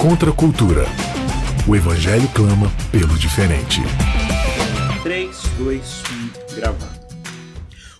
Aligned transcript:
Contra 0.00 0.30
a 0.30 0.32
cultura. 0.32 0.84
O 1.66 1.74
Evangelho 1.74 2.28
clama 2.34 2.70
pelo 2.92 3.18
diferente. 3.18 3.80
3, 5.02 5.42
2, 5.58 6.02
1, 6.52 6.54
gravando. 6.54 7.06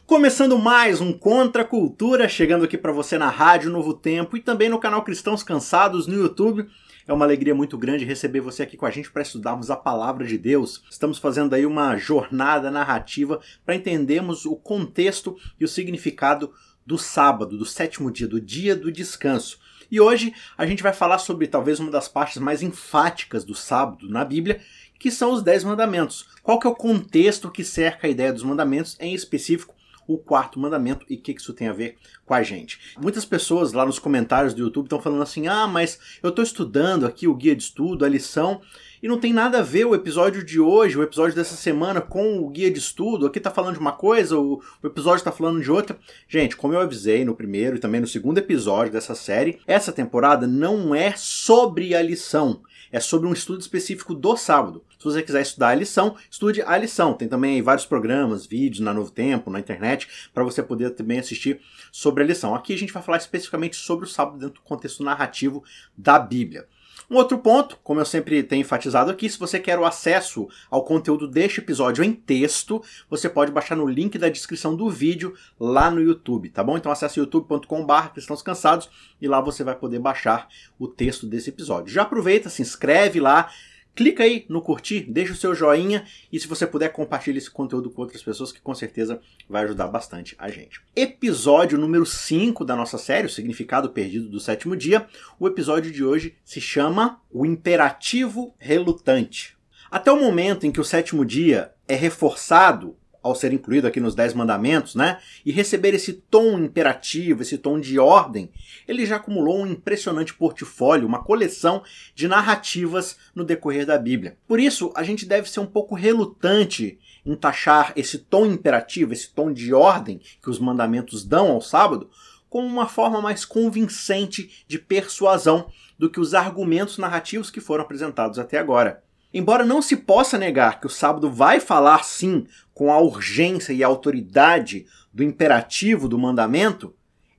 Começando 0.07 0.59
mais 0.59 1.01
um 1.01 1.13
Contra 1.13 1.63
a 1.63 1.65
Cultura, 1.65 2.29
chegando 2.29 2.65
aqui 2.65 2.77
para 2.77 2.93
você 2.93 3.17
na 3.17 3.31
Rádio 3.31 3.71
Novo 3.71 3.95
Tempo 3.95 4.37
e 4.37 4.41
também 4.43 4.69
no 4.69 4.79
canal 4.79 5.03
Cristãos 5.03 5.43
Cansados 5.43 6.07
no 6.07 6.15
YouTube. 6.15 6.69
É 7.09 7.13
uma 7.13 7.25
alegria 7.25 7.55
muito 7.55 7.79
grande 7.79 8.05
receber 8.05 8.41
você 8.41 8.63
aqui 8.63 8.77
com 8.77 8.85
a 8.85 8.91
gente 8.91 9.11
para 9.11 9.23
estudarmos 9.23 9.71
a 9.71 9.77
palavra 9.77 10.27
de 10.27 10.37
Deus. 10.37 10.85
Estamos 10.91 11.19
fazendo 11.19 11.55
aí 11.55 11.65
uma 11.65 11.97
jornada 11.97 12.71
narrativa 12.71 13.41
para 13.65 13.75
entendermos 13.75 14.45
o 14.45 14.55
contexto 14.55 15.37
e 15.59 15.65
o 15.65 15.69
significado 15.69 16.53
do 16.85 16.99
sábado, 16.99 17.57
do 17.57 17.65
sétimo 17.65 18.13
dia, 18.13 18.29
do 18.29 18.41
dia 18.41 18.77
do 18.77 18.93
descanso. 18.93 19.59
E 19.91 20.01
hoje 20.01 20.35
a 20.57 20.67
gente 20.67 20.83
vai 20.83 20.93
falar 20.93 21.19
sobre 21.19 21.47
talvez 21.47 21.81
uma 21.81 21.91
das 21.91 22.09
partes 22.09 22.39
mais 22.39 22.63
enfáticas 22.63 23.45
do 23.45 23.55
sábado 23.55 24.09
na 24.09 24.25
Bíblia, 24.25 24.61
que 24.99 25.11
são 25.11 25.33
os 25.33 25.43
Dez 25.43 25.63
Mandamentos. 25.65 26.27
Qual 26.43 26.59
que 26.59 26.67
é 26.67 26.71
o 26.71 26.75
contexto 26.75 27.51
que 27.51 27.63
cerca 27.63 28.07
a 28.07 28.11
ideia 28.11 28.33
dos 28.33 28.43
mandamentos, 28.43 28.97
em 29.01 29.15
específico 29.15 29.77
o 30.07 30.17
quarto 30.17 30.59
mandamento 30.59 31.05
e 31.11 31.17
o 31.17 31.21
que 31.21 31.33
isso 31.33 31.53
tem 31.53 31.69
a 31.69 31.73
ver 31.73 31.97
com 32.25 32.35
a 32.35 32.43
gente. 32.43 32.79
Muitas 33.01 33.25
pessoas 33.25 33.73
lá 33.73 33.85
nos 33.85 33.99
comentários 33.99 34.55
do 34.55 34.61
YouTube 34.61 34.87
estão 34.87 35.01
falando 35.01 35.23
assim: 35.23 35.47
ah, 35.49 35.67
mas 35.67 35.99
eu 36.23 36.31
estou 36.31 36.45
estudando 36.45 37.07
aqui 37.07 37.27
o 37.27 37.35
guia 37.35 37.57
de 37.57 37.63
estudo, 37.63 38.05
a 38.05 38.09
lição, 38.09 38.61
e 39.07 39.09
não 39.09 39.21
tem 39.21 39.33
nada 39.33 39.61
a 39.61 39.63
ver 39.63 39.85
o 39.85 39.95
episódio 39.95 40.43
de 40.43 40.59
hoje, 40.59 40.99
o 40.99 41.03
episódio 41.05 41.37
dessa 41.37 41.55
semana 41.55 42.01
com 42.01 42.41
o 42.41 42.51
guia 42.51 42.73
de 42.73 42.81
estudo. 42.81 43.25
Aqui 43.25 43.39
está 43.39 43.53
falando 43.53 43.75
de 43.75 43.79
uma 43.79 43.93
coisa, 43.93 44.37
o, 44.37 44.61
episódio 44.83 45.19
está 45.19 45.31
falando 45.31 45.63
de 45.63 45.71
outra. 45.71 45.97
Gente, 46.27 46.57
como 46.57 46.75
eu 46.75 46.81
avisei 46.81 47.25
no 47.25 47.37
primeiro 47.37 47.77
e 47.77 47.79
também 47.79 48.01
no 48.01 48.09
segundo 48.09 48.39
episódio 48.39 48.93
dessa 48.93 49.15
série, 49.15 49.61
essa 49.65 49.93
temporada 49.93 50.45
não 50.45 50.93
é 50.93 51.15
sobre 51.17 51.95
a 51.95 52.03
lição 52.03 52.63
é 52.93 53.01
sobre 53.01 53.29
um 53.29 53.33
estudo 53.33 53.61
específico 53.61 54.15
do 54.15 54.37
sábado. 54.37 54.83
Se 54.99 55.05
você 55.05 55.23
quiser 55.23 55.43
estudar 55.43 55.69
a 55.69 55.75
lição, 55.75 56.17
estude 56.31 56.63
a 56.63 56.77
lição. 56.77 57.15
Tem 57.15 57.29
também 57.29 57.61
vários 57.61 57.85
programas, 57.85 58.47
vídeos 58.47 58.81
na 58.81 58.95
Novo 58.95 59.11
Tempo, 59.11 59.51
na 59.51 59.61
internet, 59.61 60.09
para 60.33 60.45
você 60.45 60.63
poder 60.63 60.91
também 60.91 61.19
assistir 61.19 61.61
sobre 61.93 62.23
a 62.23 62.27
lição. 62.27 62.55
Aqui 62.55 62.73
a 62.73 62.79
gente 62.79 62.93
vai 62.93 63.03
falar 63.03 63.19
especificamente 63.19 63.77
sobre 63.77 64.07
o 64.07 64.09
sábado 64.09 64.39
dentro 64.39 64.55
do 64.55 64.63
contexto 64.63 65.03
narrativo 65.03 65.63
da 65.97 66.19
Bíblia. 66.19 66.67
Um 67.09 67.17
outro 67.17 67.39
ponto, 67.39 67.79
como 67.85 68.01
eu 68.01 68.05
sempre 68.05 68.43
tenho 68.43 68.63
enfatizado 68.63 69.11
aqui, 69.11 69.31
se 69.31 69.39
você 69.39 69.61
quer 69.61 69.79
o 69.79 69.85
acesso 69.85 70.49
ao 70.69 70.85
conteúdo 70.85 71.29
deste 71.29 71.61
episódio 71.61 72.03
em 72.03 72.13
texto, 72.13 72.83
você 73.09 73.29
pode 73.29 73.53
baixar 73.53 73.77
no 73.77 73.87
link 73.87 74.19
da 74.19 74.29
descrição 74.29 74.75
do 74.75 74.91
vídeo 74.91 75.33
lá 75.59 75.89
no 75.91 76.01
YouTube, 76.01 76.51
tá 76.51 76.65
bom? 76.65 76.77
Então 76.77 76.91
acesse 76.91 77.21
youtube.com.br 77.21 78.09
cristãos 78.13 78.43
cansados 78.43 78.91
e 79.21 79.29
lá 79.29 79.41
você 79.41 79.63
vai 79.63 79.77
poder 79.77 80.01
baixar 80.01 80.49
o 80.79 80.89
texto 80.89 81.27
desse 81.27 81.51
episódio. 81.51 81.93
Já 81.93 82.03
aproveita, 82.03 82.51
se 82.51 82.61
inscreve 82.63 83.21
lá, 83.21 83.51
Clica 83.97 84.25
aí 84.25 84.45
no 84.51 84.61
curtir, 84.61 85.07
deixa 85.09 85.33
o 85.33 85.37
seu 85.37 85.55
joinha 85.55 86.05
e 86.31 86.39
se 86.39 86.47
você 86.47 86.67
puder 86.67 86.91
compartilhe 86.91 87.39
esse 87.39 87.51
conteúdo 87.51 87.89
com 87.89 88.03
outras 88.03 88.23
pessoas 88.23 88.53
que 88.53 88.61
com 88.61 88.75
certeza 88.75 89.23
vai 89.49 89.65
ajudar 89.65 89.89
bastante 89.89 90.37
a 90.39 90.51
gente. 90.51 90.83
Episódio 90.95 91.79
número 91.79 92.05
5 92.05 92.63
da 92.63 92.77
nossa 92.77 92.99
série, 92.99 93.27
o 93.27 93.31
significado 93.31 93.89
perdido 93.89 94.29
do 94.29 94.39
sétimo 94.39 94.77
dia. 94.77 95.07
O 95.41 95.49
episódio 95.49 95.91
de 95.91 96.05
hoje 96.05 96.37
se 96.45 96.61
chama 96.61 97.23
O 97.31 97.47
Imperativo 97.47 98.55
Relutante. 98.59 99.57
Até 99.91 100.13
o 100.13 100.21
momento 100.21 100.67
em 100.67 100.71
que 100.71 100.81
o 100.81 100.85
sétimo 100.85 101.25
dia 101.25 101.73
é 101.89 101.95
reforçado 101.95 102.99
ao 103.27 103.35
ser 103.35 103.53
incluído 103.53 103.87
aqui 103.87 104.01
nos 104.01 104.15
Dez 104.15 104.33
Mandamentos, 104.33 104.95
né? 104.95 105.19
E 105.45 105.53
receber 105.53 105.95
esse 105.95 106.13
tom 106.13 106.59
imperativo, 106.59 107.43
esse 107.43 107.59
tom 107.59 107.79
de 107.79 107.99
ordem, 107.99 108.51
ele 108.87 109.05
já 109.05 109.17
acumulou 109.17 109.61
um 109.61 109.67
impressionante 109.67 110.35
portfólio, 110.35 111.07
uma 111.07 111.23
coleção 111.23 111.83
de 112.15 112.29
narrativas 112.29 113.17
no 113.35 113.45
decorrer 113.45 113.85
da 113.85 113.99
Bíblia. 113.99 114.37
Por 114.47 114.61
isso, 114.61 114.93
a 114.95 115.03
gente 115.03 115.27
deve 115.27 115.51
ser 115.51 115.61
um 115.61 115.67
pouco 115.67 115.95
relutante 115.95 116.99
em 117.25 117.35
taxar 117.35 117.93
esse 117.97 118.19
tom 118.19 118.47
imperativo, 118.47 119.13
esse 119.13 119.31
tom 119.31 119.53
de 119.53 119.75
ordem 119.75 120.21
que 120.41 120.49
os 120.49 120.59
mandamentos 120.59 121.25
dão 121.25 121.51
ao 121.51 121.61
sábado, 121.61 122.09
como 122.49 122.67
uma 122.67 122.87
forma 122.87 123.21
mais 123.21 123.45
convincente 123.45 124.65
de 124.69 124.79
persuasão 124.79 125.69
do 125.99 126.09
que 126.09 126.21
os 126.21 126.35
argumentos 126.35 126.99
narrativos 126.99 127.51
que 127.51 127.61
foram 127.61 127.83
apresentados 127.83 128.39
até 128.39 128.59
agora. 128.59 129.03
Embora 129.37 129.67
não 129.67 129.83
se 129.83 129.99
possa 129.99 130.39
negar 130.39 130.81
que 130.81 130.87
o 130.87 130.89
sábado 130.89 131.31
vai 131.31 131.61
falar 131.61 132.05
sim 132.05 132.47
com 132.73 132.91
a 132.91 132.99
urgência 132.99 133.71
e 133.75 133.85
a 133.85 133.87
autoridade 133.87 134.87
do 135.13 135.23
imperativo 135.23 136.09
do 136.09 136.19
mandamento, 136.19 136.95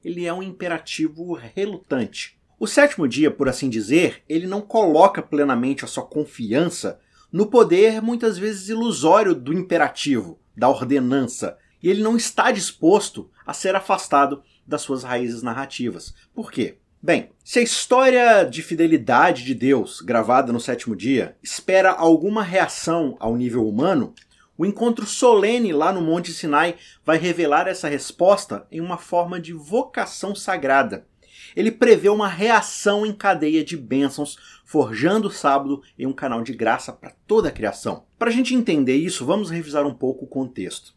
ele 0.06 0.24
é 0.24 0.32
um 0.32 0.44
imperativo 0.44 1.34
relutante. 1.34 2.38
O 2.60 2.68
sétimo 2.68 3.08
dia, 3.08 3.32
por 3.32 3.50
assim 3.50 3.68
dizer, 3.68 4.22
ele 4.30 4.46
não 4.46 4.62
coloca 4.62 5.24
plenamente 5.24 5.84
a 5.84 5.88
sua 5.88 6.06
confiança 6.06 7.00
no 7.32 7.48
poder 7.48 8.00
muitas 8.00 8.38
vezes 8.38 8.70
ilusório 8.70 9.34
do 9.34 9.52
imperativo, 9.52 10.40
da 10.56 10.70
ordenança, 10.70 11.58
e 11.82 11.90
ele 11.90 12.04
não 12.04 12.16
está 12.16 12.52
disposto 12.52 13.28
a 13.44 13.56
ser 13.56 13.74
afastado 13.74 14.44
das 14.68 14.84
suas 14.84 15.04
raízes 15.04 15.42
narrativas. 15.42 16.14
Por 16.32 16.52
quê? 16.52 16.78
Bem, 17.08 17.30
se 17.42 17.60
a 17.60 17.62
história 17.62 18.44
de 18.44 18.62
fidelidade 18.62 19.46
de 19.46 19.56
Deus, 19.56 20.02
gravada 20.02 20.52
no 20.52 20.60
sétimo 20.60 20.94
dia, 20.94 21.38
espera 21.42 21.90
alguma 21.90 22.44
reação 22.44 23.16
ao 23.18 23.38
nível 23.38 23.66
humano, 23.66 24.14
o 24.58 24.66
encontro 24.66 25.06
solene 25.06 25.72
lá 25.72 25.94
no 25.94 26.02
Monte 26.02 26.34
Sinai 26.34 26.76
vai 27.06 27.18
revelar 27.18 27.66
essa 27.66 27.88
resposta 27.88 28.68
em 28.70 28.82
uma 28.82 28.98
forma 28.98 29.40
de 29.40 29.54
vocação 29.54 30.36
sagrada. 30.36 31.08
Ele 31.56 31.72
prevê 31.72 32.10
uma 32.10 32.28
reação 32.28 33.06
em 33.06 33.14
cadeia 33.14 33.64
de 33.64 33.78
bênçãos, 33.78 34.38
forjando 34.66 35.30
o 35.30 35.32
sábado 35.32 35.82
em 35.98 36.06
um 36.06 36.12
canal 36.12 36.44
de 36.44 36.52
graça 36.52 36.92
para 36.92 37.14
toda 37.26 37.48
a 37.48 37.54
criação. 37.54 38.04
Para 38.20 38.32
a 38.32 38.34
gente 38.34 38.54
entender 38.54 38.98
isso, 38.98 39.26
vamos 39.26 39.50
revisar 39.50 39.88
um 39.88 39.94
pouco 39.94 40.26
o 40.26 40.28
contexto. 40.28 40.94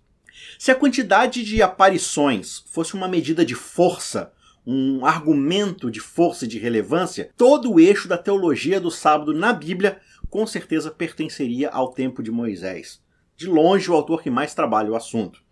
Se 0.59 0.73
a 0.73 0.75
quantidade 0.75 1.45
de 1.45 1.63
aparições 1.63 2.65
fosse 2.67 2.95
uma 2.95 3.07
medida 3.07 3.45
de 3.45 3.55
força, 3.55 4.33
um 4.73 5.05
argumento 5.05 5.91
de 5.91 5.99
força 5.99 6.45
e 6.45 6.49
de 6.49 6.59
relevância, 6.59 7.31
todo 7.37 7.73
o 7.73 7.81
eixo 7.81 8.07
da 8.07 8.17
teologia 8.17 8.81
do 8.81 8.91
sábado 8.91 9.35
na 9.35 9.53
Bíblia 9.53 10.01
com 10.29 10.47
certeza 10.47 10.91
pertenceria 10.91 11.69
ao 11.71 11.93
tempo 11.93 12.23
de 12.23 12.31
Moisés. 12.31 13.03
De 13.37 13.49
longe, 13.49 13.91
o 13.91 13.95
autor 13.95 14.23
que 14.23 14.31
mais 14.31 14.55
trabalha 14.55 14.91
o 14.91 14.95
assunto. 14.95 15.43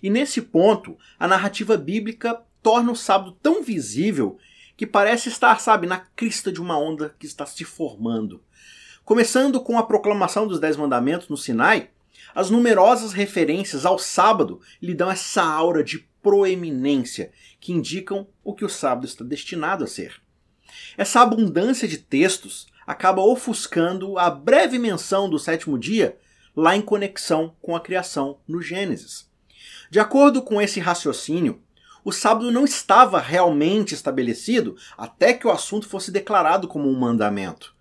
E 0.00 0.08
nesse 0.08 0.40
ponto, 0.40 0.96
a 1.18 1.26
narrativa 1.26 1.76
bíblica 1.76 2.40
torna 2.62 2.92
o 2.92 2.96
sábado 2.96 3.36
tão 3.42 3.62
visível 3.62 4.38
que 4.76 4.86
parece 4.86 5.28
estar, 5.28 5.60
sabe, 5.60 5.86
na 5.86 5.98
crista 5.98 6.52
de 6.52 6.60
uma 6.60 6.78
onda 6.78 7.14
que 7.18 7.26
está 7.26 7.44
se 7.44 7.64
formando. 7.64 8.42
Começando 9.04 9.60
com 9.60 9.78
a 9.78 9.82
proclamação 9.82 10.46
dos 10.46 10.60
Dez 10.60 10.76
Mandamentos 10.76 11.28
no 11.28 11.36
Sinai, 11.36 11.90
as 12.34 12.50
numerosas 12.50 13.12
referências 13.12 13.84
ao 13.84 13.98
sábado 13.98 14.60
lhe 14.80 14.94
dão 14.94 15.10
essa 15.10 15.42
aura 15.42 15.82
de 15.82 16.08
proeminência 16.22 17.32
que 17.60 17.72
indicam 17.72 18.26
o 18.42 18.54
que 18.54 18.64
o 18.64 18.68
sábado 18.68 19.06
está 19.06 19.24
destinado 19.24 19.84
a 19.84 19.86
ser. 19.86 20.20
Essa 20.96 21.20
abundância 21.20 21.86
de 21.86 21.98
textos 21.98 22.66
acaba 22.86 23.22
ofuscando 23.22 24.18
a 24.18 24.30
breve 24.30 24.78
menção 24.78 25.28
do 25.28 25.38
sétimo 25.38 25.78
dia 25.78 26.18
lá 26.56 26.74
em 26.74 26.82
conexão 26.82 27.54
com 27.60 27.76
a 27.76 27.80
criação 27.80 28.38
no 28.48 28.60
Gênesis. 28.60 29.28
De 29.90 30.00
acordo 30.00 30.42
com 30.42 30.60
esse 30.60 30.80
raciocínio, 30.80 31.62
o 32.04 32.12
sábado 32.12 32.50
não 32.50 32.64
estava 32.64 33.20
realmente 33.20 33.94
estabelecido 33.94 34.76
até 34.96 35.34
que 35.34 35.46
o 35.46 35.50
assunto 35.50 35.86
fosse 35.86 36.10
declarado 36.10 36.66
como 36.66 36.88
um 36.88 36.98
mandamento. 36.98 37.74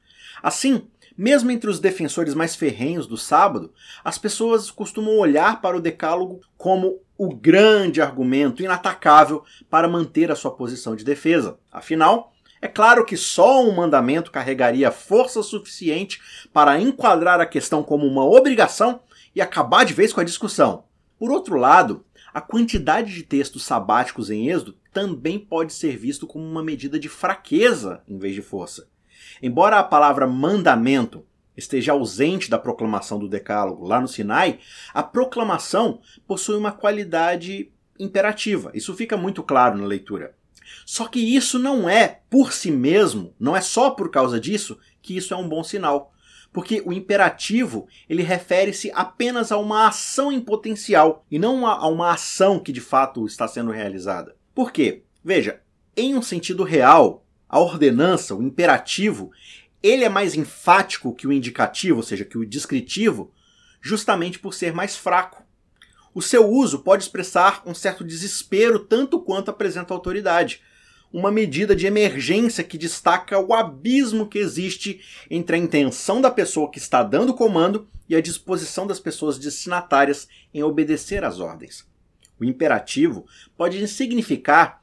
Assim, 0.44 0.88
mesmo 1.20 1.52
entre 1.52 1.70
os 1.70 1.82
defensores 1.82 2.34
mais 2.34 2.56
ferrenhos 2.56 3.06
do 3.06 3.18
sábado, 3.18 3.74
as 4.06 4.18
pessoas 4.18 4.72
costumam 4.72 5.18
olhar 5.18 5.60
para 5.60 5.76
o 5.76 5.82
Decálogo 5.82 6.40
como 6.58 7.02
o 7.18 7.36
grande 7.36 8.02
argumento 8.02 8.64
inatacável 8.64 9.44
para 9.70 9.90
manter 9.90 10.32
a 10.32 10.36
sua 10.36 10.52
posição 10.52 10.96
de 10.96 11.04
defesa. 11.04 11.60
Afinal, 11.70 12.32
é 12.62 12.70
claro 12.70 13.04
que 13.04 13.18
só 13.18 13.62
um 13.62 13.76
mandamento 13.76 14.32
carregaria 14.32 14.92
força 14.92 15.44
suficiente 15.44 16.22
para 16.54 16.80
enquadrar 16.80 17.42
a 17.42 17.46
questão 17.46 17.84
como 17.84 18.08
uma 18.08 18.24
obrigação 18.24 19.02
e 19.36 19.42
acabar 19.42 19.84
de 19.84 19.94
vez 19.94 20.14
com 20.14 20.22
a 20.22 20.26
discussão. 20.26 20.86
Por 21.20 21.32
outro 21.32 21.58
lado, 21.58 22.06
a 22.34 22.40
quantidade 22.40 23.14
de 23.14 23.24
textos 23.24 23.66
sabáticos 23.66 24.30
em 24.30 24.48
Êxodo 24.48 24.78
também 24.94 25.38
pode 25.38 25.74
ser 25.74 25.98
visto 25.98 26.26
como 26.26 26.46
uma 26.46 26.64
medida 26.64 26.98
de 26.98 27.10
fraqueza 27.10 28.02
em 28.08 28.18
vez 28.18 28.34
de 28.34 28.42
força. 28.42 28.88
Embora 29.42 29.80
a 29.80 29.84
palavra 29.84 30.28
mandamento 30.28 31.26
esteja 31.56 31.92
ausente 31.92 32.50
da 32.50 32.58
proclamação 32.58 33.20
do 33.20 33.28
Decálogo 33.28 33.86
lá 33.86 34.00
no 34.00 34.08
Sinai, 34.08 34.60
a 34.94 35.04
proclamação 35.04 36.00
possui 36.28 36.56
uma 36.56 36.72
qualidade 36.72 37.72
imperativa. 38.00 38.72
Isso 38.74 38.96
fica 38.96 39.18
muito 39.18 39.44
claro 39.44 39.78
na 39.78 39.86
leitura. 39.86 40.34
Só 40.86 41.08
que 41.08 41.20
isso 41.20 41.60
não 41.60 41.90
é 41.90 42.22
por 42.30 42.54
si 42.54 42.72
mesmo, 42.72 43.34
não 43.40 43.56
é 43.56 43.62
só 43.62 43.92
por 43.92 44.10
causa 44.10 44.40
disso 44.40 44.80
que 45.02 45.16
isso 45.16 45.34
é 45.34 45.38
um 45.38 45.48
bom 45.48 45.64
sinal. 45.64 46.14
Porque 46.52 46.82
o 46.84 46.92
imperativo, 46.92 47.88
ele 48.10 48.24
refere-se 48.24 48.92
apenas 48.96 49.52
a 49.52 49.58
uma 49.58 49.88
ação 49.88 50.32
em 50.32 50.42
potencial 50.42 51.26
e 51.30 51.38
não 51.38 51.68
a 51.68 51.88
uma 51.88 52.12
ação 52.12 52.60
que 52.60 52.72
de 52.72 52.82
fato 52.82 53.26
está 53.26 53.48
sendo 53.48 53.72
realizada. 53.72 54.36
Por 54.56 54.72
quê? 54.72 55.04
Veja, 55.24 55.62
em 55.96 56.16
um 56.16 56.22
sentido 56.22 56.64
real, 56.64 57.24
a 57.50 57.60
ordenança, 57.60 58.36
o 58.36 58.44
imperativo, 58.44 59.32
Ele 59.82 60.04
é 60.04 60.10
mais 60.10 60.36
enfático 60.36 61.16
que 61.16 61.26
o 61.26 61.34
indicativo, 61.34 61.98
ou 61.98 62.04
seja, 62.04 62.24
que 62.24 62.38
o 62.38 62.46
descritivo, 62.46 63.34
justamente 63.82 64.38
por 64.38 64.54
ser 64.54 64.72
mais 64.72 64.96
fraco. 64.96 65.44
O 66.14 66.22
seu 66.22 66.48
uso 66.48 66.80
pode 66.80 67.04
expressar 67.04 67.64
um 67.66 67.74
certo 67.74 68.04
desespero 68.04 68.80
tanto 68.80 69.20
quanto 69.20 69.50
apresenta 69.50 69.94
autoridade, 69.94 70.62
uma 71.12 71.32
medida 71.32 71.76
de 71.76 71.88
emergência 71.88 72.64
que 72.64 72.78
destaca 72.78 73.40
o 73.40 73.54
abismo 73.54 74.28
que 74.28 74.38
existe 74.38 75.02
entre 75.30 75.56
a 75.56 75.60
intenção 75.60 76.22
da 76.22 76.30
pessoa 76.30 76.70
que 76.70 76.78
está 76.78 77.02
dando 77.02 77.32
o 77.32 77.34
comando 77.34 77.88
e 78.08 78.16
a 78.16 78.22
disposição 78.22 78.86
das 78.86 79.00
pessoas 79.00 79.40
destinatárias 79.40 80.28
em 80.54 80.62
obedecer 80.62 81.24
às 81.24 81.40
ordens. 81.40 81.88
O 82.40 82.46
imperativo 82.46 83.26
pode 83.58 83.86
significar 83.88 84.79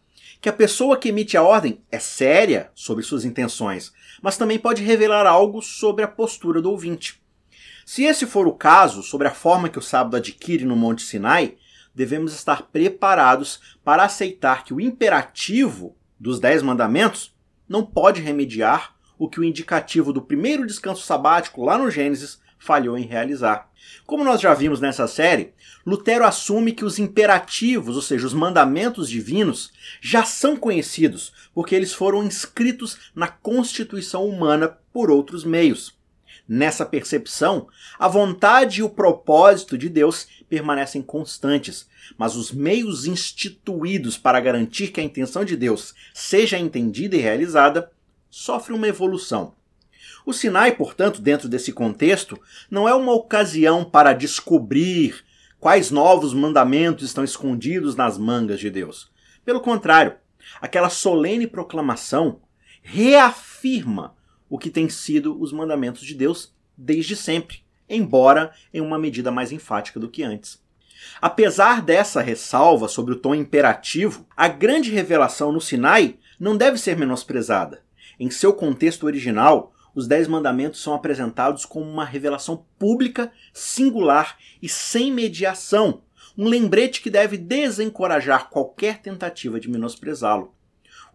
que 0.47 0.51
a 0.51 0.53
pessoa 0.53 0.97
que 0.97 1.09
emite 1.09 1.37
a 1.37 1.43
ordem 1.43 1.83
é 1.91 1.99
séria 1.99 2.71
sobre 2.73 3.03
suas 3.03 3.25
intenções, 3.25 3.93
mas 4.23 4.39
também 4.39 4.61
pode 4.61 4.81
revelar 4.81 5.27
algo 5.27 5.61
sobre 5.61 6.05
a 6.05 6.07
postura 6.07 6.63
do 6.63 6.71
ouvinte. 6.71 7.21
Se 7.85 8.05
esse 8.05 8.25
for 8.27 8.47
o 8.47 8.53
caso, 8.53 9.03
sobre 9.03 9.27
a 9.27 9.35
forma 9.35 9.69
que 9.69 9.81
o 9.81 9.83
sábado 9.83 10.17
adquire 10.17 10.65
no 10.65 10.77
Monte 10.77 11.03
Sinai, 11.03 11.57
devemos 11.93 12.33
estar 12.33 12.63
preparados 12.63 13.61
para 13.83 14.05
aceitar 14.05 14.63
que 14.63 14.73
o 14.73 14.81
imperativo 14.81 15.97
dos 16.17 16.39
Dez 16.39 16.63
Mandamentos 16.63 17.35
não 17.69 17.85
pode 17.85 18.21
remediar 18.21 18.95
o 19.19 19.29
que 19.29 19.41
o 19.41 19.45
indicativo 19.45 20.13
do 20.13 20.23
primeiro 20.23 20.65
descanso 20.65 21.03
sabático 21.03 21.65
lá 21.65 21.77
no 21.77 21.91
Gênesis 21.91 22.41
falhou 22.67 22.99
em 22.99 23.07
realizar. 23.07 23.71
Como 24.05 24.25
nós 24.25 24.41
já 24.41 24.53
vimos 24.53 24.81
nessa 24.81 25.07
série, 25.07 25.53
Lutero 25.87 26.25
assume 26.27 26.73
que 26.73 26.85
os 26.85 26.99
imperativos, 26.99 27.95
ou 27.95 28.03
seja, 28.03 28.27
os 28.27 28.35
mandamentos 28.35 29.09
divinos, 29.09 29.73
já 30.01 30.25
são 30.25 30.57
conhecidos, 30.57 31.33
porque 31.55 31.75
eles 31.75 31.93
foram 31.93 32.25
inscritos 32.25 32.99
na 33.15 33.29
constituição 33.29 34.29
humana 34.29 34.77
por 34.93 35.11
outros 35.11 35.45
meios. 35.45 35.97
Nessa 36.49 36.85
percepção, 36.85 37.69
a 37.99 38.09
vontade 38.09 38.81
e 38.81 38.83
o 38.83 38.91
propósito 38.91 39.79
de 39.79 39.89
Deus 39.89 40.27
permanecem 40.49 41.03
constantes, 41.03 41.89
mas 42.19 42.37
os 42.37 42.53
meios 42.53 43.07
instituídos 43.07 44.17
para 44.17 44.41
garantir 44.41 44.89
que 44.89 45.01
a 45.01 45.05
intenção 45.05 45.45
de 45.45 45.57
Deus 45.57 45.95
seja 46.15 46.59
entendida 46.59 47.17
e 47.17 47.21
realizada 47.21 47.91
sofrem 48.31 48.77
uma 48.77 48.87
evolução. 48.89 49.55
O 50.27 50.33
Sinai, 50.33 50.73
portanto, 50.73 51.23
dentro 51.23 51.49
desse 51.49 51.73
contexto, 51.73 52.37
não 52.69 52.89
é 52.89 52.93
uma 52.93 53.13
ocasião 53.13 53.85
para 53.85 54.13
descobrir 54.13 55.25
quais 55.61 55.93
novos 55.93 56.35
mandamentos 56.35 57.05
estão 57.05 57.23
escondidos 57.23 57.95
nas 57.95 58.19
mangas 58.19 58.59
de 58.59 58.69
Deus. 58.69 59.09
Pelo 59.45 59.61
contrário, 59.61 60.17
aquela 60.61 60.91
solene 60.91 61.47
proclamação 61.47 62.41
reafirma 62.83 64.17
o 64.51 64.59
que 64.59 64.69
tem 64.69 64.89
sido 64.89 65.41
os 65.41 65.53
mandamentos 65.53 66.03
de 66.03 66.13
Deus 66.13 66.53
desde 66.77 67.15
sempre, 67.15 67.59
embora 67.89 68.53
em 68.75 68.81
uma 68.81 68.99
medida 68.99 69.31
mais 69.31 69.53
enfática 69.53 70.01
do 70.01 70.11
que 70.11 70.25
antes. 70.25 70.61
Apesar 71.23 71.81
dessa 71.81 72.21
ressalva 72.21 72.89
sobre 72.89 73.13
o 73.13 73.19
tom 73.19 73.33
imperativo, 73.33 74.27
a 74.37 74.49
grande 74.49 74.91
revelação 74.91 75.53
no 75.53 75.61
Sinai 75.61 76.19
não 76.39 76.57
deve 76.57 76.79
ser 76.79 76.97
menosprezada. 76.97 77.85
Em 78.19 78.29
seu 78.29 78.53
contexto 78.53 79.05
original, 79.07 79.73
os 79.97 80.07
Dez 80.07 80.29
Mandamentos 80.29 80.81
são 80.81 80.95
apresentados 80.95 81.65
como 81.65 81.91
uma 81.91 82.05
revelação 82.05 82.65
pública, 82.79 83.33
singular 83.53 84.37
e 84.63 84.69
sem 84.69 85.13
mediação, 85.13 86.03
um 86.39 86.47
lembrete 86.47 87.03
que 87.03 87.11
deve 87.11 87.37
desencorajar 87.37 88.49
qualquer 88.49 89.01
tentativa 89.01 89.59
de 89.59 89.69
menosprezá-lo 89.69 90.55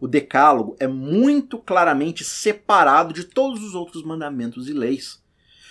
o 0.02 0.08
Decálogo 0.08 0.74
é 0.80 0.88
muito 0.88 1.56
claramente 1.58 2.24
separado 2.24 3.14
de 3.14 3.22
todos 3.22 3.62
os 3.62 3.76
outros 3.76 4.02
mandamentos 4.02 4.68
e 4.68 4.72
leis. 4.72 5.22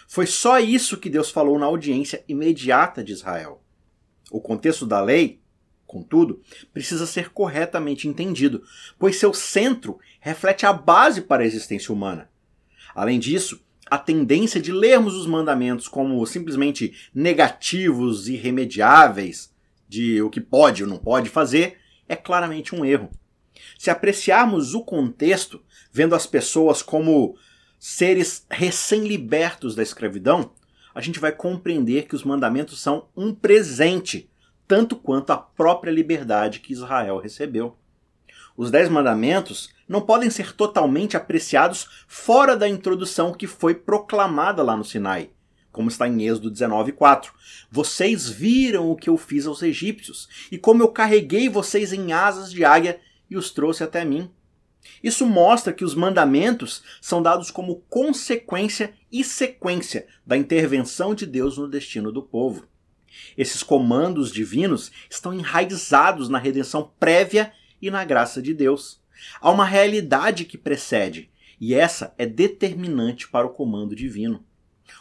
Foi 0.08 0.26
só 0.26 0.58
isso 0.58 0.96
que 0.96 1.10
Deus 1.10 1.30
falou 1.30 1.60
na 1.60 1.66
audiência 1.66 2.24
imediata 2.30 3.04
de 3.04 3.12
Israel. 3.12 3.62
O 4.32 4.40
contexto 4.40 4.86
da 4.86 5.02
lei, 5.02 5.42
contudo, 5.86 6.42
precisa 6.74 7.06
ser 7.06 7.32
corretamente 7.32 8.08
entendido, 8.08 8.64
pois 8.98 9.18
seu 9.18 9.34
centro 9.34 10.00
reflete 10.22 10.66
a 10.66 10.72
base 10.72 11.20
para 11.20 11.44
a 11.44 11.46
existência 11.46 11.94
humana. 11.94 12.31
Além 12.94 13.20
disso, 13.20 13.62
a 13.90 13.98
tendência 13.98 14.62
de 14.62 14.72
lermos 14.72 15.16
os 15.16 15.28
mandamentos 15.28 15.88
como 15.88 16.26
simplesmente 16.26 16.94
negativos 17.14 18.28
e 18.28 18.36
irremediáveis 18.36 19.54
de 19.88 20.22
o 20.22 20.30
que 20.30 20.40
pode 20.40 20.84
ou 20.84 20.90
não 20.90 20.98
pode 20.98 21.30
fazer 21.30 21.78
é 22.08 22.16
claramente 22.16 22.74
um 22.74 22.86
erro. 22.86 23.10
Se 23.78 23.90
apreciarmos 23.90 24.74
o 24.74 24.84
contexto, 24.84 25.62
vendo 25.92 26.16
as 26.16 26.26
pessoas 26.26 26.82
como 26.82 27.36
seres 27.78 28.46
recém-libertos 28.50 29.76
da 29.76 29.84
escravidão, 29.84 30.52
a 30.94 31.02
gente 31.02 31.20
vai 31.20 31.32
compreender 31.32 32.08
que 32.08 32.16
os 32.16 32.24
mandamentos 32.24 32.80
são 32.80 33.10
um 33.16 33.34
presente, 33.34 34.30
tanto 34.68 34.96
quanto 34.96 35.32
a 35.32 35.38
própria 35.38 35.92
liberdade 35.92 36.60
que 36.60 36.74
Israel 36.74 37.18
recebeu. 37.18 37.76
Os 38.56 38.70
Dez 38.70 38.90
Mandamentos 38.90 39.70
não 39.88 40.02
podem 40.02 40.30
ser 40.30 40.54
totalmente 40.54 41.18
apreciados 41.18 42.06
fora 42.08 42.56
da 42.56 42.68
introdução 42.68 43.34
que 43.34 43.48
foi 43.48 43.76
proclamada 43.76 44.62
lá 44.64 44.76
no 44.76 44.86
Sinai, 44.86 45.30
como 45.72 45.90
está 45.90 46.08
em 46.08 46.24
Êxodo 46.24 46.52
19:4. 46.52 47.32
Vocês 47.70 48.30
viram 48.30 48.90
o 48.90 48.96
que 48.96 49.10
eu 49.10 49.18
fiz 49.18 49.46
aos 49.46 49.62
egípcios, 49.62 50.28
e 50.52 50.58
como 50.58 50.84
eu 50.84 50.90
carreguei 50.90 51.50
vocês 51.50 51.94
em 51.94 52.14
asas 52.14 52.52
de 52.52 52.64
águia 52.64 53.00
e 53.30 53.38
os 53.38 53.52
trouxe 53.52 53.84
até 53.84 54.04
mim. 54.04 54.30
Isso 55.04 55.26
mostra 55.26 55.74
que 55.74 55.86
os 55.86 55.96
mandamentos 55.96 56.84
são 57.00 57.22
dados 57.22 57.52
como 57.52 57.84
consequência 57.90 58.94
e 59.12 59.24
sequência 59.24 60.08
da 60.26 60.36
intervenção 60.38 61.14
de 61.14 61.26
Deus 61.26 61.58
no 61.58 61.70
destino 61.70 62.12
do 62.12 62.24
povo. 62.24 62.66
Esses 63.38 63.62
comandos 63.62 64.32
divinos 64.32 64.92
estão 65.10 65.34
enraizados 65.34 66.30
na 66.30 66.38
redenção 66.38 66.92
prévia 67.00 67.54
e 67.82 67.90
na 67.90 68.06
graça 68.06 68.42
de 68.42 68.54
Deus. 68.54 69.02
Há 69.40 69.50
uma 69.52 69.66
realidade 69.66 70.46
que 70.46 70.58
precede, 70.58 71.30
e 71.60 71.74
essa 71.74 72.14
é 72.18 72.26
determinante 72.26 73.28
para 73.28 73.48
o 73.48 73.52
comando 73.52 73.96
divino. 73.96 74.44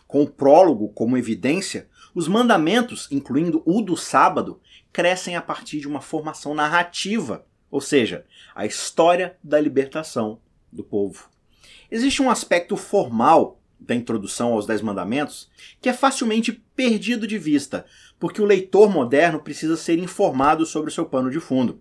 Com 0.06 0.22
o 0.22 0.30
prólogo 0.30 0.88
como 0.90 1.16
evidência, 1.16 1.88
os 2.14 2.28
mandamentos, 2.28 3.08
incluindo 3.10 3.62
o 3.64 3.80
do 3.80 3.96
sábado, 3.96 4.60
crescem 4.92 5.36
a 5.36 5.42
partir 5.42 5.80
de 5.80 5.88
uma 5.88 6.00
formação 6.00 6.54
narrativa 6.54 7.46
ou 7.70 7.80
seja, 7.80 8.26
a 8.54 8.66
história 8.66 9.36
da 9.42 9.60
libertação 9.60 10.40
do 10.72 10.82
povo. 10.82 11.30
Existe 11.90 12.20
um 12.20 12.30
aspecto 12.30 12.76
formal 12.76 13.60
da 13.78 13.94
introdução 13.94 14.52
aos 14.52 14.66
Dez 14.66 14.82
Mandamentos 14.82 15.48
que 15.80 15.88
é 15.88 15.92
facilmente 15.92 16.52
perdido 16.74 17.26
de 17.26 17.38
vista, 17.38 17.86
porque 18.18 18.42
o 18.42 18.44
leitor 18.44 18.90
moderno 18.90 19.40
precisa 19.40 19.76
ser 19.76 19.98
informado 19.98 20.66
sobre 20.66 20.90
o 20.90 20.92
seu 20.92 21.06
pano 21.06 21.30
de 21.30 21.40
fundo. 21.40 21.80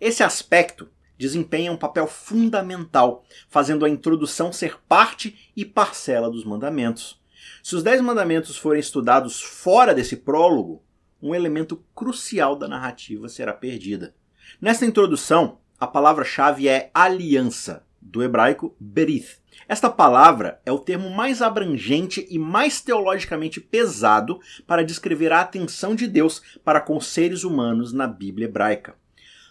Esse 0.00 0.22
aspecto 0.22 0.88
desempenha 1.18 1.72
um 1.72 1.76
papel 1.76 2.06
fundamental, 2.06 3.24
fazendo 3.48 3.84
a 3.84 3.88
introdução 3.88 4.52
ser 4.52 4.78
parte 4.88 5.50
e 5.56 5.64
parcela 5.64 6.30
dos 6.30 6.44
mandamentos. 6.44 7.20
Se 7.62 7.74
os 7.74 7.82
Dez 7.82 8.00
Mandamentos 8.00 8.56
forem 8.56 8.80
estudados 8.80 9.42
fora 9.42 9.94
desse 9.94 10.16
prólogo, 10.16 10.82
um 11.20 11.34
elemento 11.34 11.82
crucial 11.94 12.54
da 12.54 12.68
narrativa 12.68 13.28
será 13.28 13.52
perdida. 13.52 14.14
Nesta 14.60 14.86
introdução, 14.86 15.58
a 15.78 15.86
palavra-chave 15.86 16.68
é 16.68 16.90
aliança, 16.94 17.84
do 18.00 18.22
hebraico 18.22 18.74
berith. 18.78 19.38
Esta 19.68 19.90
palavra 19.90 20.60
é 20.64 20.72
o 20.72 20.78
termo 20.78 21.10
mais 21.10 21.42
abrangente 21.42 22.26
e 22.30 22.38
mais 22.38 22.80
teologicamente 22.80 23.60
pesado 23.60 24.40
para 24.66 24.84
descrever 24.84 25.32
a 25.32 25.40
atenção 25.40 25.94
de 25.94 26.06
Deus 26.06 26.40
para 26.64 26.80
com 26.80 26.96
os 26.96 27.08
seres 27.08 27.44
humanos 27.44 27.92
na 27.92 28.06
Bíblia 28.06 28.46
hebraica. 28.46 28.94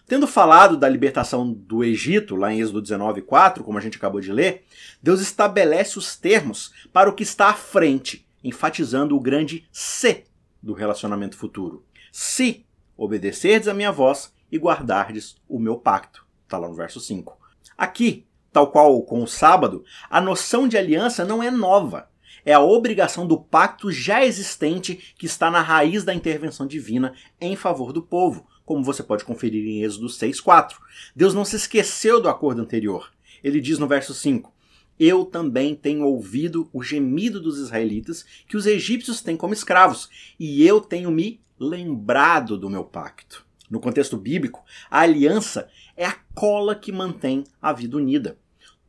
Tendo 0.08 0.26
falado 0.26 0.74
da 0.74 0.88
libertação 0.88 1.52
do 1.52 1.84
Egito, 1.84 2.34
lá 2.34 2.50
em 2.50 2.60
Êxodo 2.60 2.80
19:4, 2.80 3.62
como 3.62 3.76
a 3.76 3.80
gente 3.80 3.98
acabou 3.98 4.22
de 4.22 4.32
ler, 4.32 4.64
Deus 5.02 5.20
estabelece 5.20 5.98
os 5.98 6.16
termos 6.16 6.72
para 6.90 7.10
o 7.10 7.12
que 7.12 7.22
está 7.22 7.50
à 7.50 7.54
frente, 7.54 8.26
enfatizando 8.42 9.14
o 9.14 9.20
grande 9.20 9.68
se 9.70 10.24
do 10.62 10.72
relacionamento 10.72 11.36
futuro. 11.36 11.84
Se 12.10 12.64
obedecerdes 12.96 13.68
a 13.68 13.74
minha 13.74 13.92
voz 13.92 14.32
e 14.50 14.56
guardardes 14.56 15.36
o 15.46 15.58
meu 15.58 15.76
pacto. 15.76 16.26
Está 16.44 16.56
lá 16.56 16.66
no 16.66 16.74
verso 16.74 17.00
5. 17.00 17.38
Aqui, 17.76 18.26
tal 18.50 18.72
qual 18.72 19.02
com 19.02 19.22
o 19.22 19.28
sábado, 19.28 19.84
a 20.08 20.22
noção 20.22 20.66
de 20.66 20.78
aliança 20.78 21.22
não 21.22 21.42
é 21.42 21.50
nova. 21.50 22.08
É 22.46 22.54
a 22.54 22.60
obrigação 22.60 23.26
do 23.26 23.38
pacto 23.38 23.92
já 23.92 24.24
existente 24.24 25.14
que 25.18 25.26
está 25.26 25.50
na 25.50 25.60
raiz 25.60 26.02
da 26.02 26.14
intervenção 26.14 26.66
divina 26.66 27.12
em 27.38 27.54
favor 27.54 27.92
do 27.92 28.02
povo, 28.02 28.46
como 28.68 28.84
você 28.84 29.02
pode 29.02 29.24
conferir 29.24 29.66
em 29.66 29.82
Êxodo 29.82 30.08
6,4. 30.08 30.74
Deus 31.16 31.32
não 31.32 31.42
se 31.42 31.56
esqueceu 31.56 32.20
do 32.20 32.28
acordo 32.28 32.60
anterior. 32.60 33.10
Ele 33.42 33.62
diz 33.62 33.78
no 33.78 33.88
verso 33.88 34.12
5: 34.12 34.52
Eu 35.00 35.24
também 35.24 35.74
tenho 35.74 36.04
ouvido 36.04 36.68
o 36.70 36.82
gemido 36.82 37.40
dos 37.40 37.58
israelitas 37.58 38.26
que 38.46 38.58
os 38.58 38.66
egípcios 38.66 39.22
têm 39.22 39.38
como 39.38 39.54
escravos, 39.54 40.10
e 40.38 40.66
eu 40.66 40.82
tenho 40.82 41.10
me 41.10 41.40
lembrado 41.58 42.58
do 42.58 42.68
meu 42.68 42.84
pacto. 42.84 43.46
No 43.70 43.80
contexto 43.80 44.18
bíblico, 44.18 44.62
a 44.90 45.00
aliança 45.00 45.70
é 45.96 46.04
a 46.04 46.18
cola 46.34 46.74
que 46.74 46.92
mantém 46.92 47.44
a 47.60 47.72
vida 47.72 47.96
unida. 47.96 48.38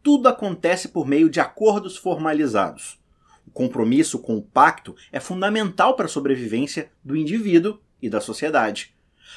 tudo 0.04 0.28
acontece 0.28 0.90
por 0.90 1.08
meio 1.08 1.30
de 1.30 1.40
acordos 1.40 1.96
formalizados. 1.96 3.00
O 3.48 3.52
compromisso 3.52 4.20
com 4.20 4.36
o 4.38 4.42
pacto 4.42 4.96
é 5.12 5.20
fundamental 5.20 5.96
para 5.96 6.06
a 6.06 6.10
sobrevivência 6.10 6.92
do 7.04 7.16
indivíduo 7.16 7.80
e 8.02 8.10
da 8.10 8.20
sociedade. 8.20 8.94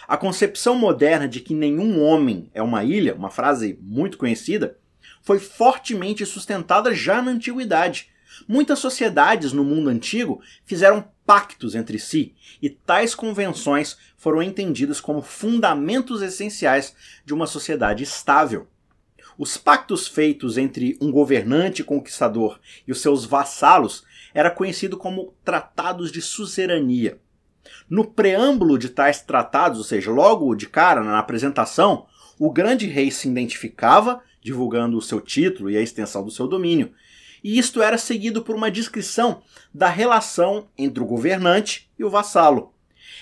A 0.06 0.16
concepção 0.16 0.74
moderna 0.74 1.28
de 1.28 1.40
que 1.40 1.54
nenhum 1.54 2.02
homem 2.02 2.50
é 2.52 2.62
uma 2.62 2.84
ilha, 2.84 3.14
uma 3.14 3.30
frase 3.30 3.78
muito 3.80 4.18
conhecida, 4.18 4.78
foi 5.22 5.38
fortemente 5.38 6.26
sustentada 6.26 6.94
já 6.94 7.22
na 7.22 7.30
antiguidade. 7.30 8.10
Muitas 8.48 8.78
sociedades 8.78 9.52
no 9.52 9.64
mundo 9.64 9.88
antigo 9.88 10.42
fizeram 10.64 11.04
pactos 11.24 11.74
entre 11.74 11.98
si, 11.98 12.34
e 12.60 12.68
tais 12.68 13.14
convenções 13.14 13.96
foram 14.16 14.42
entendidas 14.42 15.00
como 15.00 15.22
fundamentos 15.22 16.22
essenciais 16.22 16.94
de 17.24 17.32
uma 17.32 17.46
sociedade 17.46 18.02
estável. 18.02 18.66
Os 19.38 19.56
pactos 19.56 20.06
feitos 20.06 20.58
entre 20.58 20.98
um 21.00 21.10
governante 21.10 21.82
conquistador 21.82 22.60
e 22.86 22.92
os 22.92 23.00
seus 23.00 23.24
vassalos 23.24 24.04
era 24.34 24.50
conhecido 24.50 24.96
como 24.96 25.34
tratados 25.44 26.10
de 26.10 26.20
suzerania. 26.20 27.20
No 27.88 28.04
preâmbulo 28.04 28.78
de 28.78 28.88
tais 28.88 29.20
tratados, 29.20 29.78
ou 29.78 29.84
seja, 29.84 30.10
logo 30.10 30.54
de 30.54 30.68
cara 30.68 31.02
na 31.02 31.18
apresentação, 31.18 32.06
o 32.38 32.50
grande 32.50 32.86
rei 32.86 33.10
se 33.10 33.28
identificava, 33.28 34.20
divulgando 34.40 34.96
o 34.96 35.02
seu 35.02 35.20
título 35.20 35.70
e 35.70 35.76
a 35.76 35.82
extensão 35.82 36.24
do 36.24 36.30
seu 36.30 36.48
domínio, 36.48 36.92
e 37.42 37.58
isto 37.58 37.82
era 37.82 37.98
seguido 37.98 38.42
por 38.42 38.54
uma 38.54 38.70
descrição 38.70 39.42
da 39.74 39.88
relação 39.88 40.68
entre 40.78 41.02
o 41.02 41.06
governante 41.06 41.90
e 41.98 42.04
o 42.04 42.10
vassalo. 42.10 42.72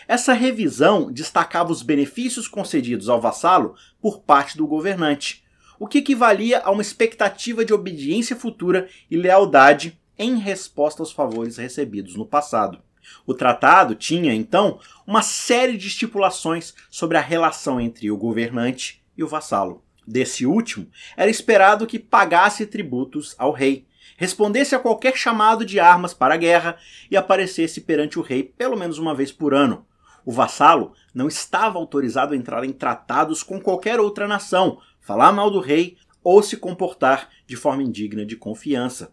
Essa 0.06 0.32
revisão 0.32 1.11
destacava 1.11 1.73
os 1.73 1.82
benefícios 1.82 2.49
concedidos 2.49 3.09
ao 3.09 3.20
vassalo 3.20 3.75
por 4.00 4.20
parte 4.20 4.56
do 4.56 4.66
governante, 4.66 5.44
o 5.78 5.87
que 5.87 5.99
equivalia 5.99 6.61
a 6.61 6.70
uma 6.70 6.82
expectativa 6.82 7.64
de 7.64 7.73
obediência 7.73 8.37
futura 8.37 8.88
e 9.11 9.16
lealdade 9.16 9.99
em 10.18 10.37
resposta 10.37 11.02
aos 11.02 11.12
favores 11.12 11.56
recebidos 11.56 12.14
no 12.14 12.26
passado. 12.26 12.82
O 13.26 13.35
tratado 13.35 13.95
tinha, 13.95 14.35
então, 14.35 14.78
uma 15.07 15.23
série 15.23 15.76
de 15.76 15.88
estipulações 15.88 16.75
sobre 16.90 17.16
a 17.16 17.21
relação 17.21 17.80
entre 17.80 18.11
o 18.11 18.16
governante 18.16 19.02
e 19.16 19.23
o 19.23 19.28
vassalo. 19.28 19.83
Desse 20.07 20.47
último, 20.47 20.88
era 21.16 21.30
esperado 21.30 21.87
que 21.87 21.99
pagasse 21.99 22.66
tributos 22.66 23.35
ao 23.38 23.52
rei, 23.52 23.87
respondesse 24.16 24.75
a 24.75 24.78
qualquer 24.78 25.16
chamado 25.16 25.64
de 25.64 25.78
armas 25.78 26.12
para 26.12 26.35
a 26.35 26.37
guerra 26.37 26.76
e 27.11 27.16
aparecesse 27.16 27.80
perante 27.80 28.19
o 28.19 28.23
rei 28.23 28.42
pelo 28.42 28.76
menos 28.76 28.99
uma 28.99 29.14
vez 29.14 29.30
por 29.30 29.54
ano. 29.54 29.87
O 30.25 30.33
vassalo 30.33 30.95
não 31.14 31.28
estava 31.28 31.78
autorizado 31.78 32.35
a 32.35 32.37
entrar 32.37 32.64
em 32.64 32.73
tratados 32.73 33.42
com 33.42 33.61
qualquer 33.61 34.00
outra 34.00 34.28
nação, 34.28 34.78
falar 35.00 35.33
mal 35.33 35.50
do 35.50 35.61
rei 35.61 35.97
ou 36.23 36.42
se 36.42 36.57
comportar 36.57 37.30
de 37.47 37.57
forma 37.57 37.83
indigna 37.83 38.25
de 38.25 38.37
confiança. 38.37 39.12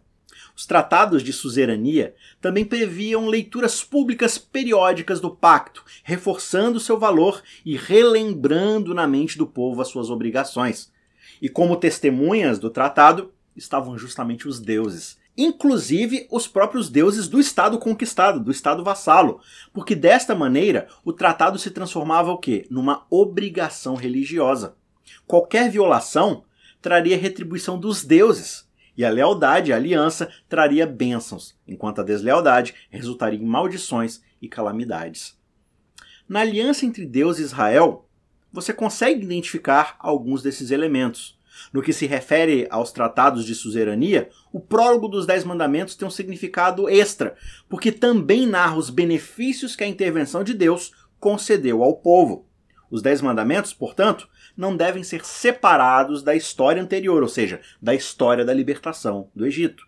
Os 0.58 0.66
tratados 0.66 1.22
de 1.22 1.32
suzerania 1.32 2.16
também 2.40 2.64
previam 2.64 3.28
leituras 3.28 3.84
públicas 3.84 4.38
periódicas 4.38 5.20
do 5.20 5.30
pacto, 5.30 5.84
reforçando 6.02 6.80
seu 6.80 6.98
valor 6.98 7.40
e 7.64 7.76
relembrando 7.76 8.92
na 8.92 9.06
mente 9.06 9.38
do 9.38 9.46
povo 9.46 9.80
as 9.80 9.86
suas 9.86 10.10
obrigações. 10.10 10.90
E 11.40 11.48
como 11.48 11.76
testemunhas 11.76 12.58
do 12.58 12.70
tratado 12.70 13.32
estavam 13.54 13.96
justamente 13.96 14.48
os 14.48 14.58
deuses, 14.58 15.16
inclusive 15.36 16.26
os 16.28 16.48
próprios 16.48 16.88
deuses 16.88 17.28
do 17.28 17.38
estado 17.38 17.78
conquistado, 17.78 18.40
do 18.40 18.50
estado 18.50 18.82
vassalo, 18.82 19.40
porque 19.72 19.94
desta 19.94 20.34
maneira 20.34 20.88
o 21.04 21.12
tratado 21.12 21.56
se 21.56 21.70
transformava 21.70 22.32
o 22.32 22.38
quê? 22.38 22.66
Numa 22.68 23.06
obrigação 23.08 23.94
religiosa. 23.94 24.74
Qualquer 25.24 25.70
violação 25.70 26.42
traria 26.82 27.16
retribuição 27.16 27.78
dos 27.78 28.04
deuses, 28.04 28.67
e 28.98 29.04
a 29.04 29.10
lealdade, 29.10 29.72
a 29.72 29.76
aliança, 29.76 30.28
traria 30.48 30.84
bênçãos, 30.84 31.56
enquanto 31.68 32.00
a 32.00 32.04
deslealdade 32.04 32.74
resultaria 32.90 33.38
em 33.38 33.46
maldições 33.46 34.20
e 34.42 34.48
calamidades. 34.48 35.38
Na 36.28 36.40
aliança 36.40 36.84
entre 36.84 37.06
Deus 37.06 37.38
e 37.38 37.42
Israel, 37.42 38.08
você 38.52 38.72
consegue 38.72 39.22
identificar 39.22 39.94
alguns 40.00 40.42
desses 40.42 40.72
elementos. 40.72 41.38
No 41.72 41.80
que 41.80 41.92
se 41.92 42.06
refere 42.06 42.66
aos 42.70 42.90
tratados 42.90 43.44
de 43.44 43.54
suzerania, 43.54 44.30
o 44.52 44.58
prólogo 44.58 45.06
dos 45.06 45.26
Dez 45.26 45.44
Mandamentos 45.44 45.94
tem 45.94 46.06
um 46.06 46.10
significado 46.10 46.88
extra, 46.88 47.36
porque 47.68 47.92
também 47.92 48.46
narra 48.46 48.76
os 48.76 48.90
benefícios 48.90 49.76
que 49.76 49.84
a 49.84 49.88
intervenção 49.88 50.42
de 50.42 50.54
Deus 50.54 50.92
concedeu 51.20 51.84
ao 51.84 51.96
povo. 51.96 52.48
Os 52.90 53.00
Dez 53.00 53.20
Mandamentos, 53.20 53.72
portanto, 53.72 54.28
não 54.58 54.76
devem 54.76 55.04
ser 55.04 55.24
separados 55.24 56.20
da 56.20 56.34
história 56.34 56.82
anterior, 56.82 57.22
ou 57.22 57.28
seja, 57.28 57.60
da 57.80 57.94
história 57.94 58.44
da 58.44 58.52
libertação 58.52 59.30
do 59.32 59.46
Egito. 59.46 59.86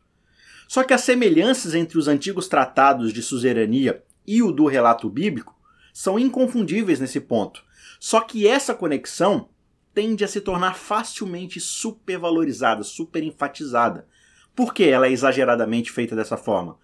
Só 0.68 0.84
que 0.84 0.94
as 0.94 1.00
semelhanças 1.00 1.74
entre 1.74 1.98
os 1.98 2.06
antigos 2.06 2.46
tratados 2.46 3.12
de 3.12 3.20
suzerania 3.20 4.04
e 4.24 4.40
o 4.40 4.52
do 4.52 4.66
relato 4.66 5.10
bíblico 5.10 5.58
são 5.92 6.16
inconfundíveis 6.16 7.00
nesse 7.00 7.20
ponto. 7.20 7.64
Só 7.98 8.20
que 8.20 8.46
essa 8.46 8.72
conexão 8.72 9.48
tende 9.92 10.22
a 10.22 10.28
se 10.28 10.40
tornar 10.40 10.76
facilmente 10.76 11.58
supervalorizada, 11.58 12.84
superenfatizada. 12.84 14.06
Por 14.54 14.72
que 14.72 14.84
ela 14.84 15.08
é 15.08 15.10
exageradamente 15.10 15.90
feita 15.90 16.14
dessa 16.14 16.36
forma? 16.36 16.78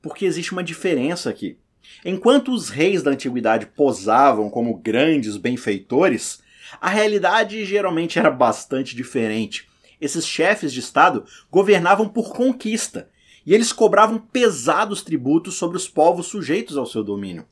Porque 0.00 0.24
existe 0.24 0.52
uma 0.52 0.64
diferença 0.64 1.28
aqui. 1.28 1.58
Enquanto 2.02 2.50
os 2.50 2.70
reis 2.70 3.02
da 3.02 3.10
antiguidade 3.10 3.66
posavam 3.66 4.48
como 4.48 4.78
grandes 4.78 5.36
benfeitores, 5.36 6.42
a 6.80 6.90
realidade 6.90 7.64
geralmente 7.64 8.18
era 8.18 8.30
bastante 8.30 8.94
diferente. 8.94 9.68
Esses 10.00 10.26
chefes 10.26 10.72
de 10.72 10.80
Estado 10.80 11.24
governavam 11.50 12.08
por 12.08 12.32
conquista 12.32 13.08
e 13.44 13.54
eles 13.54 13.72
cobravam 13.72 14.18
pesados 14.18 15.02
tributos 15.02 15.56
sobre 15.56 15.76
os 15.76 15.88
povos 15.88 16.26
sujeitos 16.26 16.76
ao 16.76 16.86
seu 16.86 17.02
domínio. 17.02 17.46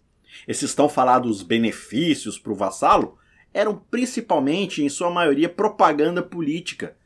Esses 0.47 0.75
tão 0.75 0.89
falados 0.89 1.43
benefícios 1.43 2.39
para 2.39 2.53
o 2.53 2.57
vassalo 2.57 3.19
eram 3.53 3.75
principalmente, 3.91 4.83
em 4.83 4.89
sua 4.89 5.11
maioria, 5.11 5.49
propaganda 5.49 6.23
política. 6.23 6.97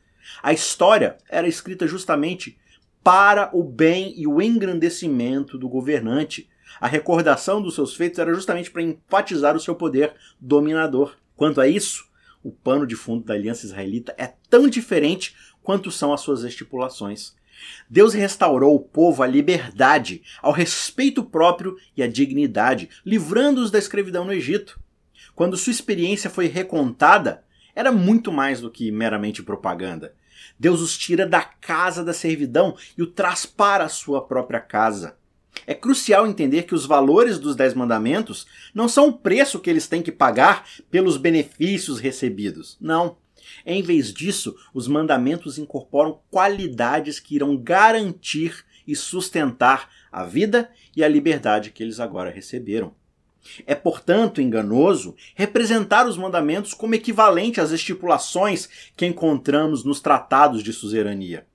A 0.43 0.53
história 0.53 1.17
era 1.29 1.49
escrita 1.49 1.87
justamente 1.87 2.59
para 3.03 3.51
o 3.53 3.65
bem 3.65 4.15
e 4.17 4.27
o 4.27 4.41
engrandecimento 4.41 5.59
do 5.59 5.69
governante. 5.69 6.49
A 6.81 6.87
recordação 6.87 7.61
dos 7.61 7.75
seus 7.75 7.95
feitos 7.95 8.19
era 8.19 8.35
justamente 8.35 8.71
para 8.71 8.83
enfatizar 8.83 9.57
o 9.57 9.61
seu 9.61 9.75
poder 9.75 10.15
dominador. 10.41 11.17
Quanto 11.37 11.61
a 11.61 11.69
isso, 11.69 12.05
o 12.43 12.51
pano 12.51 12.87
de 12.87 12.97
fundo 12.97 13.25
da 13.25 13.35
aliança 13.35 13.67
israelita 13.67 14.15
é 14.19 14.33
tão 14.51 14.69
diferente 14.69 15.35
quanto 15.63 15.91
são 15.91 16.13
as 16.13 16.21
suas 16.21 16.43
estipulações. 16.43 17.35
Deus 17.89 18.15
restaurou 18.15 18.75
o 18.75 18.81
povo 18.81 19.23
à 19.23 19.27
liberdade, 19.27 20.23
ao 20.41 20.53
respeito 20.53 21.23
próprio 21.23 21.77
e 21.97 22.03
à 22.03 22.09
dignidade, 22.09 22.89
livrando-os 23.05 23.71
da 23.71 23.79
escravidão 23.79 24.25
no 24.25 24.33
Egito. 24.33 24.81
Quando 25.35 25.57
sua 25.57 25.71
experiência 25.71 26.29
foi 26.29 26.47
recontada, 26.47 27.45
era 27.75 27.93
muito 27.93 28.33
mais 28.33 28.61
do 28.61 28.71
que 28.71 28.91
meramente 28.91 29.43
propaganda. 29.43 30.15
Deus 30.59 30.81
os 30.81 30.99
tira 30.99 31.27
da 31.27 31.43
casa 31.43 32.05
da 32.05 32.13
servidão 32.13 32.77
e 32.97 33.03
o 33.03 33.07
traz 33.07 33.47
para 33.47 33.85
a 33.85 33.89
sua 33.89 34.27
própria 34.27 34.61
casa. 34.61 35.17
É 35.67 35.75
crucial 35.75 36.27
entender 36.27 36.63
que 36.63 36.75
os 36.75 36.87
valores 36.87 37.39
dos 37.39 37.55
Dez 37.55 37.75
Mandamentos 37.75 38.47
não 38.75 38.89
são 38.89 39.09
o 39.09 39.13
preço 39.13 39.61
que 39.61 39.71
eles 39.71 39.87
têm 39.87 40.03
que 40.03 40.11
pagar 40.11 40.67
pelos 40.91 41.17
benefícios 41.17 42.01
recebidos. 42.01 42.77
Não. 42.81 43.17
Em 43.65 43.83
vez 43.83 44.13
disso, 44.13 44.57
os 44.73 44.89
mandamentos 44.89 45.59
incorporam 45.59 46.21
qualidades 46.31 47.21
que 47.21 47.35
irão 47.35 47.57
garantir 47.57 48.65
e 48.87 48.97
sustentar 48.97 49.91
a 50.11 50.25
vida 50.25 50.71
e 50.97 51.05
a 51.05 51.09
liberdade 51.09 51.71
que 51.71 51.83
eles 51.83 52.01
agora 52.01 52.31
receberam. 52.31 52.95
É, 53.67 53.75
portanto, 53.75 54.41
enganoso 54.41 55.17
representar 55.35 56.07
os 56.07 56.17
mandamentos 56.17 56.75
como 56.75 56.95
equivalente 56.95 57.61
às 57.61 57.73
estipulações 57.73 58.69
que 58.97 59.07
encontramos 59.07 59.85
nos 59.85 60.01
tratados 60.01 60.63
de 60.63 60.73
suzerania. 60.73 61.47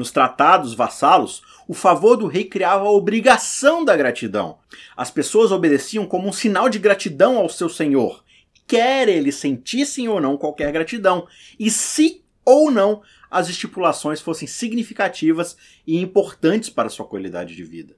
Nos 0.00 0.10
tratados 0.10 0.72
vassalos, 0.72 1.42
o 1.68 1.74
favor 1.74 2.16
do 2.16 2.26
rei 2.26 2.44
criava 2.44 2.86
a 2.86 2.90
obrigação 2.90 3.84
da 3.84 3.94
gratidão. 3.94 4.56
As 4.96 5.10
pessoas 5.10 5.52
obedeciam 5.52 6.06
como 6.06 6.26
um 6.26 6.32
sinal 6.32 6.70
de 6.70 6.78
gratidão 6.78 7.36
ao 7.36 7.50
seu 7.50 7.68
senhor, 7.68 8.24
quer 8.66 9.10
eles 9.10 9.34
sentissem 9.34 10.08
ou 10.08 10.18
não 10.18 10.38
qualquer 10.38 10.72
gratidão, 10.72 11.28
e 11.58 11.70
se 11.70 12.24
ou 12.46 12.70
não 12.70 13.02
as 13.30 13.50
estipulações 13.50 14.22
fossem 14.22 14.48
significativas 14.48 15.54
e 15.86 15.98
importantes 15.98 16.70
para 16.70 16.88
sua 16.88 17.04
qualidade 17.04 17.54
de 17.54 17.62
vida. 17.62 17.94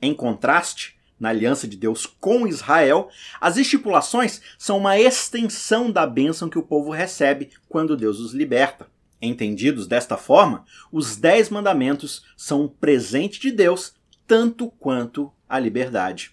Em 0.00 0.14
contraste, 0.14 0.94
na 1.18 1.30
aliança 1.30 1.66
de 1.66 1.76
Deus 1.76 2.06
com 2.06 2.46
Israel, 2.46 3.08
as 3.40 3.56
estipulações 3.56 4.40
são 4.56 4.78
uma 4.78 4.96
extensão 4.96 5.90
da 5.90 6.06
bênção 6.06 6.48
que 6.48 6.60
o 6.60 6.62
povo 6.62 6.92
recebe 6.92 7.50
quando 7.68 7.96
Deus 7.96 8.20
os 8.20 8.32
liberta. 8.32 8.93
Entendidos 9.24 9.86
desta 9.86 10.16
forma, 10.16 10.64
os 10.92 11.16
Dez 11.16 11.48
Mandamentos 11.48 12.24
são 12.36 12.64
um 12.64 12.68
presente 12.68 13.40
de 13.40 13.50
Deus 13.50 13.94
tanto 14.26 14.70
quanto 14.78 15.32
a 15.48 15.58
liberdade. 15.58 16.32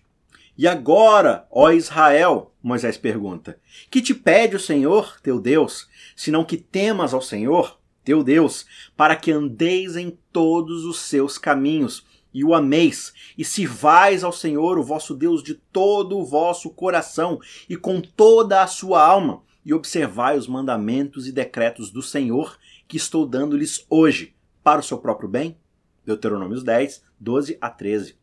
E 0.58 0.68
agora, 0.68 1.48
ó 1.50 1.72
Israel, 1.72 2.54
Moisés 2.62 2.98
pergunta, 2.98 3.58
que 3.90 4.02
te 4.02 4.14
pede 4.14 4.56
o 4.56 4.60
Senhor, 4.60 5.20
teu 5.22 5.40
Deus, 5.40 5.88
senão 6.16 6.44
que 6.44 6.58
temas 6.58 7.14
ao 7.14 7.22
Senhor, 7.22 7.80
teu 8.04 8.24
Deus, 8.24 8.66
para 8.98 9.16
que 9.16 9.32
andeis 9.32 9.96
em 9.96 10.18
todos 10.32 10.84
os 10.84 11.00
seus 11.00 11.38
caminhos 11.38 12.06
e 12.34 12.44
o 12.44 12.54
ameis, 12.54 13.14
e 13.38 13.46
sirvais 13.46 14.24
ao 14.24 14.32
Senhor, 14.32 14.78
o 14.78 14.84
vosso 14.84 15.16
Deus, 15.16 15.42
de 15.42 15.56
todo 15.56 16.18
o 16.18 16.26
vosso 16.26 16.70
coração 16.70 17.40
e 17.70 17.76
com 17.76 18.02
toda 18.02 18.62
a 18.62 18.68
sua 18.68 19.02
alma, 19.02 19.44
e 19.66 19.74
observai 19.74 20.38
os 20.38 20.48
mandamentos 20.48 21.28
e 21.28 21.32
decretos 21.32 21.92
do 21.92 22.02
Senhor 22.02 22.58
que 22.92 22.98
estou 22.98 23.26
dando-lhes 23.26 23.86
hoje, 23.90 24.36
para 24.62 24.82
o 24.82 24.84
seu 24.84 24.98
próprio 24.98 25.30
bem? 25.30 25.58
Deuteronômios 26.06 26.62
10, 26.62 27.02
12 27.18 27.58
a 27.62 27.70
13. 27.70 28.18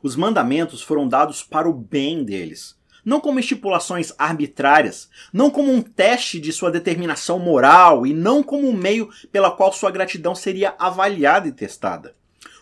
Os 0.00 0.14
mandamentos 0.14 0.80
foram 0.80 1.08
dados 1.08 1.42
para 1.42 1.68
o 1.68 1.74
bem 1.74 2.22
deles, 2.22 2.78
não 3.04 3.20
como 3.20 3.40
estipulações 3.40 4.12
arbitrárias, 4.16 5.10
não 5.32 5.50
como 5.50 5.72
um 5.72 5.82
teste 5.82 6.38
de 6.38 6.52
sua 6.52 6.70
determinação 6.70 7.40
moral 7.40 8.06
e 8.06 8.14
não 8.14 8.44
como 8.44 8.68
um 8.68 8.72
meio 8.72 9.10
pela 9.32 9.50
qual 9.50 9.72
sua 9.72 9.90
gratidão 9.90 10.36
seria 10.36 10.76
avaliada 10.78 11.48
e 11.48 11.52
testada. 11.52 12.14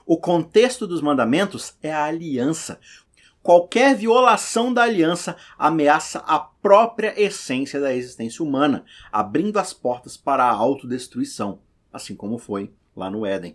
O 0.06 0.16
contexto 0.16 0.86
dos 0.86 1.02
mandamentos 1.02 1.74
é 1.82 1.92
a 1.92 2.04
aliança. 2.04 2.80
Qualquer 3.44 3.94
violação 3.94 4.72
da 4.72 4.84
aliança 4.84 5.36
ameaça 5.58 6.20
a 6.20 6.38
própria 6.38 7.12
essência 7.20 7.78
da 7.78 7.94
existência 7.94 8.42
humana, 8.42 8.86
abrindo 9.12 9.58
as 9.58 9.70
portas 9.70 10.16
para 10.16 10.44
a 10.44 10.50
autodestruição, 10.50 11.58
assim 11.92 12.14
como 12.16 12.38
foi 12.38 12.72
lá 12.96 13.10
no 13.10 13.26
Éden. 13.26 13.54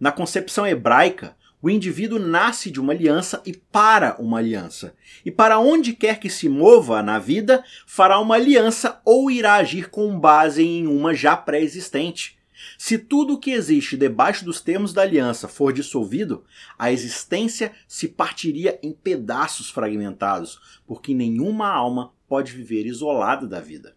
Na 0.00 0.10
concepção 0.10 0.66
hebraica, 0.66 1.36
o 1.60 1.68
indivíduo 1.68 2.18
nasce 2.18 2.70
de 2.70 2.80
uma 2.80 2.94
aliança 2.94 3.42
e 3.44 3.52
para 3.52 4.16
uma 4.18 4.38
aliança. 4.38 4.94
E 5.22 5.30
para 5.30 5.58
onde 5.58 5.92
quer 5.92 6.18
que 6.18 6.30
se 6.30 6.48
mova 6.48 7.02
na 7.02 7.18
vida, 7.18 7.62
fará 7.86 8.18
uma 8.18 8.36
aliança 8.36 8.98
ou 9.04 9.30
irá 9.30 9.56
agir 9.56 9.90
com 9.90 10.18
base 10.18 10.62
em 10.62 10.86
uma 10.86 11.12
já 11.12 11.36
pré-existente. 11.36 12.37
Se 12.76 12.98
tudo 12.98 13.34
o 13.34 13.38
que 13.38 13.50
existe 13.50 13.96
debaixo 13.96 14.44
dos 14.44 14.60
termos 14.60 14.92
da 14.92 15.02
aliança 15.02 15.48
for 15.48 15.72
dissolvido, 15.72 16.44
a 16.78 16.92
existência 16.92 17.72
se 17.86 18.08
partiria 18.08 18.78
em 18.82 18.92
pedaços 18.92 19.70
fragmentados, 19.70 20.80
porque 20.86 21.14
nenhuma 21.14 21.68
alma 21.68 22.12
pode 22.28 22.52
viver 22.52 22.86
isolada 22.86 23.46
da 23.46 23.60
vida. 23.60 23.96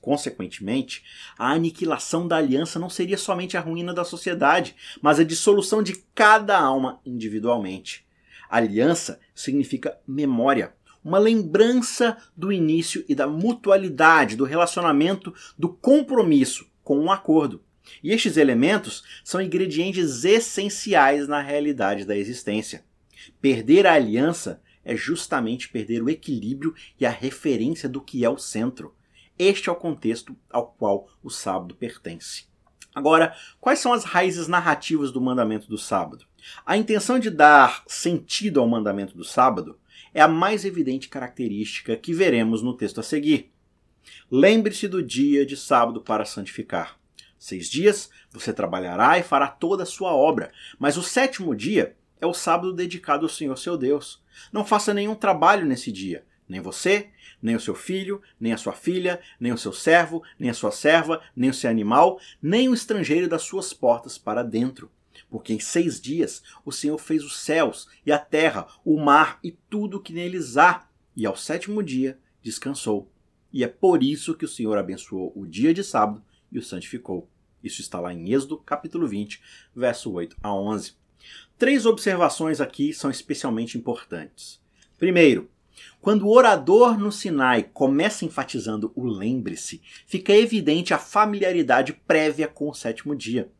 Consequentemente, 0.00 1.04
a 1.38 1.52
aniquilação 1.52 2.26
da 2.26 2.36
aliança 2.36 2.78
não 2.78 2.88
seria 2.88 3.18
somente 3.18 3.56
a 3.56 3.60
ruína 3.60 3.92
da 3.92 4.04
sociedade, 4.04 4.74
mas 5.02 5.18
a 5.18 5.24
dissolução 5.24 5.82
de 5.82 5.94
cada 6.14 6.58
alma 6.58 7.00
individualmente. 7.04 8.06
Aliança 8.48 9.20
significa 9.34 9.98
memória, 10.06 10.74
uma 11.04 11.18
lembrança 11.18 12.16
do 12.36 12.52
início 12.52 13.04
e 13.08 13.14
da 13.14 13.26
mutualidade, 13.26 14.36
do 14.36 14.44
relacionamento, 14.44 15.34
do 15.58 15.68
compromisso 15.68 16.66
com 16.82 16.98
um 16.98 17.10
acordo. 17.12 17.62
E 18.02 18.12
estes 18.12 18.36
elementos 18.36 19.02
são 19.24 19.40
ingredientes 19.40 20.24
essenciais 20.24 21.26
na 21.26 21.40
realidade 21.40 22.04
da 22.04 22.16
existência. 22.16 22.84
Perder 23.40 23.86
a 23.86 23.94
aliança 23.94 24.62
é 24.84 24.96
justamente 24.96 25.68
perder 25.68 26.02
o 26.02 26.08
equilíbrio 26.08 26.74
e 26.98 27.04
a 27.04 27.10
referência 27.10 27.88
do 27.88 28.00
que 28.00 28.24
é 28.24 28.30
o 28.30 28.38
centro. 28.38 28.94
Este 29.38 29.68
é 29.68 29.72
o 29.72 29.76
contexto 29.76 30.36
ao 30.50 30.72
qual 30.72 31.08
o 31.22 31.30
sábado 31.30 31.74
pertence. 31.74 32.44
Agora, 32.94 33.34
quais 33.60 33.78
são 33.78 33.92
as 33.92 34.04
raízes 34.04 34.48
narrativas 34.48 35.12
do 35.12 35.20
mandamento 35.20 35.68
do 35.68 35.78
sábado? 35.78 36.26
A 36.66 36.76
intenção 36.76 37.18
de 37.18 37.30
dar 37.30 37.84
sentido 37.86 38.60
ao 38.60 38.68
mandamento 38.68 39.16
do 39.16 39.24
sábado 39.24 39.78
é 40.12 40.20
a 40.20 40.28
mais 40.28 40.64
evidente 40.64 41.08
característica 41.08 41.96
que 41.96 42.12
veremos 42.12 42.62
no 42.62 42.76
texto 42.76 42.98
a 42.98 43.02
seguir. 43.02 43.52
Lembre-se 44.30 44.88
do 44.88 45.02
dia 45.02 45.46
de 45.46 45.56
sábado 45.56 46.00
para 46.00 46.24
santificar. 46.24 46.99
Seis 47.40 47.70
dias 47.70 48.10
você 48.30 48.52
trabalhará 48.52 49.18
e 49.18 49.22
fará 49.22 49.48
toda 49.48 49.84
a 49.84 49.86
sua 49.86 50.14
obra, 50.14 50.52
mas 50.78 50.98
o 50.98 51.02
sétimo 51.02 51.56
dia 51.56 51.96
é 52.20 52.26
o 52.26 52.34
sábado 52.34 52.70
dedicado 52.70 53.24
ao 53.24 53.30
Senhor 53.30 53.56
seu 53.56 53.78
Deus. 53.78 54.22
Não 54.52 54.62
faça 54.62 54.92
nenhum 54.92 55.14
trabalho 55.14 55.64
nesse 55.64 55.90
dia, 55.90 56.22
nem 56.46 56.60
você, 56.60 57.08
nem 57.40 57.56
o 57.56 57.60
seu 57.60 57.74
filho, 57.74 58.20
nem 58.38 58.52
a 58.52 58.58
sua 58.58 58.74
filha, 58.74 59.22
nem 59.40 59.52
o 59.52 59.56
seu 59.56 59.72
servo, 59.72 60.22
nem 60.38 60.50
a 60.50 60.54
sua 60.54 60.70
serva, 60.70 61.22
nem 61.34 61.48
o 61.48 61.54
seu 61.54 61.70
animal, 61.70 62.20
nem 62.42 62.68
o 62.68 62.74
estrangeiro 62.74 63.26
das 63.26 63.40
suas 63.40 63.72
portas 63.72 64.18
para 64.18 64.42
dentro. 64.42 64.90
Porque 65.30 65.54
em 65.54 65.60
seis 65.60 65.98
dias 65.98 66.42
o 66.62 66.70
Senhor 66.70 66.98
fez 66.98 67.24
os 67.24 67.38
céus 67.38 67.88
e 68.04 68.12
a 68.12 68.18
terra, 68.18 68.66
o 68.84 69.00
mar 69.00 69.38
e 69.42 69.50
tudo 69.50 69.96
o 69.96 70.00
que 70.02 70.12
neles 70.12 70.58
há, 70.58 70.86
e 71.16 71.24
ao 71.24 71.38
sétimo 71.38 71.82
dia 71.82 72.18
descansou. 72.42 73.10
E 73.50 73.64
é 73.64 73.66
por 73.66 74.02
isso 74.02 74.34
que 74.34 74.44
o 74.44 74.48
Senhor 74.48 74.76
abençoou 74.76 75.32
o 75.34 75.46
dia 75.46 75.72
de 75.72 75.82
sábado 75.82 76.22
e 76.50 76.58
o 76.58 76.62
santificou. 76.62 77.28
Isso 77.62 77.80
está 77.80 78.00
lá 78.00 78.12
em 78.12 78.32
Êxodo, 78.32 78.58
capítulo 78.58 79.06
20, 79.06 79.40
verso 79.74 80.10
8 80.12 80.36
a 80.42 80.54
11. 80.54 80.94
Três 81.58 81.84
observações 81.84 82.60
aqui 82.60 82.92
são 82.92 83.10
especialmente 83.10 83.76
importantes. 83.76 84.60
Primeiro, 84.98 85.50
quando 86.00 86.26
o 86.26 86.30
orador 86.30 86.98
no 86.98 87.12
Sinai 87.12 87.62
começa 87.62 88.24
enfatizando 88.24 88.92
o 88.94 89.06
lembre-se, 89.06 89.82
fica 90.06 90.32
evidente 90.32 90.94
a 90.94 90.98
familiaridade 90.98 91.92
prévia 91.92 92.48
com 92.48 92.70
o 92.70 92.74
sétimo 92.74 93.14
dia. 93.14 93.50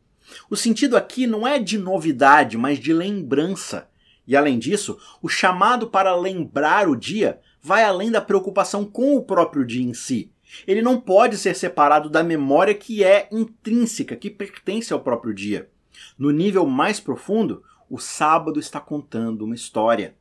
O 0.49 0.55
sentido 0.55 0.97
aqui 0.97 1.27
não 1.27 1.47
é 1.47 1.59
de 1.59 1.77
novidade, 1.77 2.57
mas 2.57 2.79
de 2.79 2.93
lembrança. 2.93 3.89
E 4.25 4.35
além 4.35 4.57
disso, 4.57 4.97
o 5.21 5.27
chamado 5.27 5.87
para 5.87 6.15
lembrar 6.15 6.87
o 6.87 6.95
dia 6.95 7.39
vai 7.61 7.83
além 7.83 8.09
da 8.09 8.21
preocupação 8.21 8.85
com 8.85 9.15
o 9.15 9.23
próprio 9.23 9.65
dia 9.65 9.83
em 9.83 9.93
si. 9.93 10.31
Ele 10.67 10.81
não 10.81 10.99
pode 10.99 11.37
ser 11.37 11.55
separado 11.55 12.09
da 12.09 12.23
memória 12.23 12.73
que 12.73 13.03
é 13.03 13.27
intrínseca, 13.31 14.15
que 14.15 14.29
pertence 14.29 14.93
ao 14.93 14.99
próprio 14.99 15.33
dia. 15.33 15.69
No 16.17 16.31
nível 16.31 16.65
mais 16.65 16.99
profundo, 16.99 17.63
o 17.89 17.97
sábado 17.97 18.59
está 18.59 18.79
contando 18.79 19.43
uma 19.43 19.55
história 19.55 20.15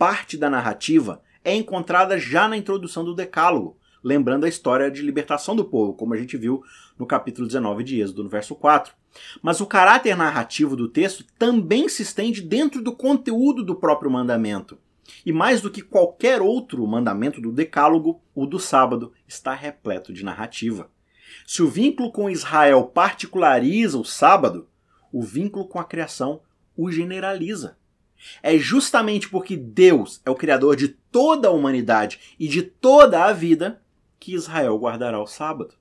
parte 0.00 0.38
da 0.38 0.48
narrativa 0.48 1.20
é 1.44 1.54
encontrada 1.54 2.18
já 2.18 2.48
na 2.48 2.56
introdução 2.56 3.04
do 3.04 3.14
Decálogo, 3.14 3.76
lembrando 4.02 4.46
a 4.46 4.48
história 4.48 4.90
de 4.90 5.02
libertação 5.02 5.54
do 5.54 5.62
povo, 5.62 5.92
como 5.92 6.14
a 6.14 6.16
gente 6.16 6.38
viu 6.38 6.62
no 6.98 7.04
capítulo 7.04 7.46
19 7.46 7.84
de 7.84 8.00
Êxodo, 8.00 8.24
no 8.24 8.30
verso 8.30 8.54
4. 8.54 8.94
Mas 9.42 9.60
o 9.60 9.66
caráter 9.66 10.16
narrativo 10.16 10.74
do 10.74 10.88
texto 10.88 11.22
também 11.38 11.86
se 11.86 12.00
estende 12.00 12.40
dentro 12.40 12.80
do 12.82 12.96
conteúdo 12.96 13.62
do 13.62 13.74
próprio 13.74 14.10
mandamento. 14.10 14.78
E 15.24 15.32
mais 15.32 15.60
do 15.60 15.70
que 15.70 15.82
qualquer 15.82 16.40
outro 16.40 16.86
mandamento 16.86 17.40
do 17.40 17.52
Decálogo, 17.52 18.22
o 18.34 18.46
do 18.46 18.58
sábado 18.58 19.12
está 19.26 19.54
repleto 19.54 20.12
de 20.12 20.24
narrativa. 20.24 20.90
Se 21.46 21.62
o 21.62 21.68
vínculo 21.68 22.10
com 22.10 22.30
Israel 22.30 22.84
particulariza 22.84 23.98
o 23.98 24.04
sábado, 24.04 24.68
o 25.12 25.22
vínculo 25.22 25.66
com 25.66 25.78
a 25.78 25.84
criação 25.84 26.42
o 26.76 26.90
generaliza. 26.90 27.76
É 28.42 28.56
justamente 28.58 29.28
porque 29.28 29.56
Deus 29.56 30.20
é 30.24 30.30
o 30.30 30.34
criador 30.34 30.76
de 30.76 30.88
toda 30.88 31.48
a 31.48 31.50
humanidade 31.50 32.36
e 32.38 32.46
de 32.46 32.62
toda 32.62 33.24
a 33.24 33.32
vida 33.32 33.82
que 34.18 34.34
Israel 34.34 34.78
guardará 34.78 35.20
o 35.20 35.26
sábado. 35.26 35.74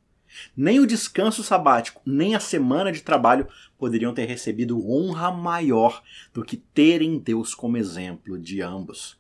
Nem 0.55 0.79
o 0.79 0.87
descanso 0.87 1.43
sabático, 1.43 2.01
nem 2.05 2.35
a 2.35 2.39
semana 2.39 2.91
de 2.91 3.01
trabalho 3.01 3.47
poderiam 3.77 4.13
ter 4.13 4.25
recebido 4.25 4.79
honra 4.89 5.31
maior 5.31 6.03
do 6.33 6.43
que 6.43 6.55
terem 6.55 7.17
Deus 7.17 7.55
como 7.55 7.77
exemplo 7.77 8.37
de 8.37 8.61
ambos. 8.61 9.18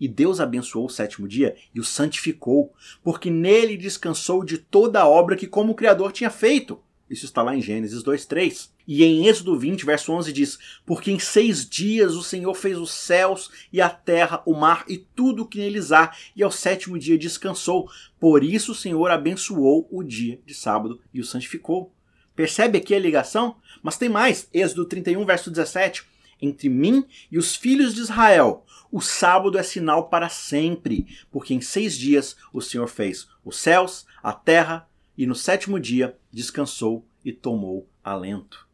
E 0.00 0.08
Deus 0.08 0.40
abençoou 0.40 0.86
o 0.86 0.90
sétimo 0.90 1.28
dia 1.28 1.56
e 1.74 1.80
o 1.80 1.84
santificou, 1.84 2.72
porque 3.02 3.30
nele 3.30 3.76
descansou 3.76 4.44
de 4.44 4.58
toda 4.58 5.00
a 5.00 5.08
obra 5.08 5.36
que, 5.36 5.46
como 5.46 5.74
Criador, 5.74 6.12
tinha 6.12 6.30
feito. 6.30 6.80
Isso 7.08 7.26
está 7.26 7.42
lá 7.42 7.54
em 7.54 7.60
Gênesis 7.60 8.02
2,3. 8.02 8.70
E 8.86 9.04
em 9.04 9.26
Êxodo 9.26 9.58
20, 9.58 9.84
verso 9.84 10.12
11 10.12 10.32
diz: 10.32 10.58
Porque 10.84 11.10
em 11.10 11.18
seis 11.18 11.68
dias 11.68 12.14
o 12.14 12.22
Senhor 12.22 12.54
fez 12.54 12.78
os 12.78 12.92
céus 12.92 13.50
e 13.72 13.80
a 13.80 13.88
terra, 13.88 14.42
o 14.44 14.54
mar 14.54 14.84
e 14.88 14.98
tudo 14.98 15.42
o 15.42 15.46
que 15.46 15.58
neles 15.58 15.92
há, 15.92 16.12
e 16.34 16.42
ao 16.42 16.50
sétimo 16.50 16.98
dia 16.98 17.16
descansou. 17.16 17.88
Por 18.18 18.42
isso 18.42 18.72
o 18.72 18.74
Senhor 18.74 19.10
abençoou 19.10 19.88
o 19.90 20.02
dia 20.02 20.40
de 20.44 20.54
sábado 20.54 21.00
e 21.12 21.20
o 21.20 21.24
santificou. 21.24 21.92
Percebe 22.34 22.78
aqui 22.78 22.94
a 22.94 22.98
ligação? 22.98 23.56
Mas 23.82 23.96
tem 23.96 24.08
mais. 24.08 24.48
Êxodo 24.52 24.84
31, 24.84 25.24
verso 25.24 25.50
17. 25.50 26.04
Entre 26.44 26.68
mim 26.68 27.06
e 27.32 27.38
os 27.38 27.56
filhos 27.56 27.94
de 27.94 28.02
Israel, 28.02 28.66
o 28.92 29.00
sábado 29.00 29.56
é 29.56 29.62
sinal 29.62 30.10
para 30.10 30.28
sempre, 30.28 31.06
porque 31.30 31.54
em 31.54 31.62
seis 31.62 31.96
dias 31.96 32.36
o 32.52 32.60
Senhor 32.60 32.86
fez 32.86 33.26
os 33.42 33.56
céus, 33.56 34.04
a 34.22 34.30
terra, 34.30 34.86
e 35.16 35.26
no 35.26 35.34
sétimo 35.34 35.80
dia 35.80 36.18
descansou 36.30 37.02
e 37.24 37.32
tomou 37.32 37.88
alento. 38.04 38.68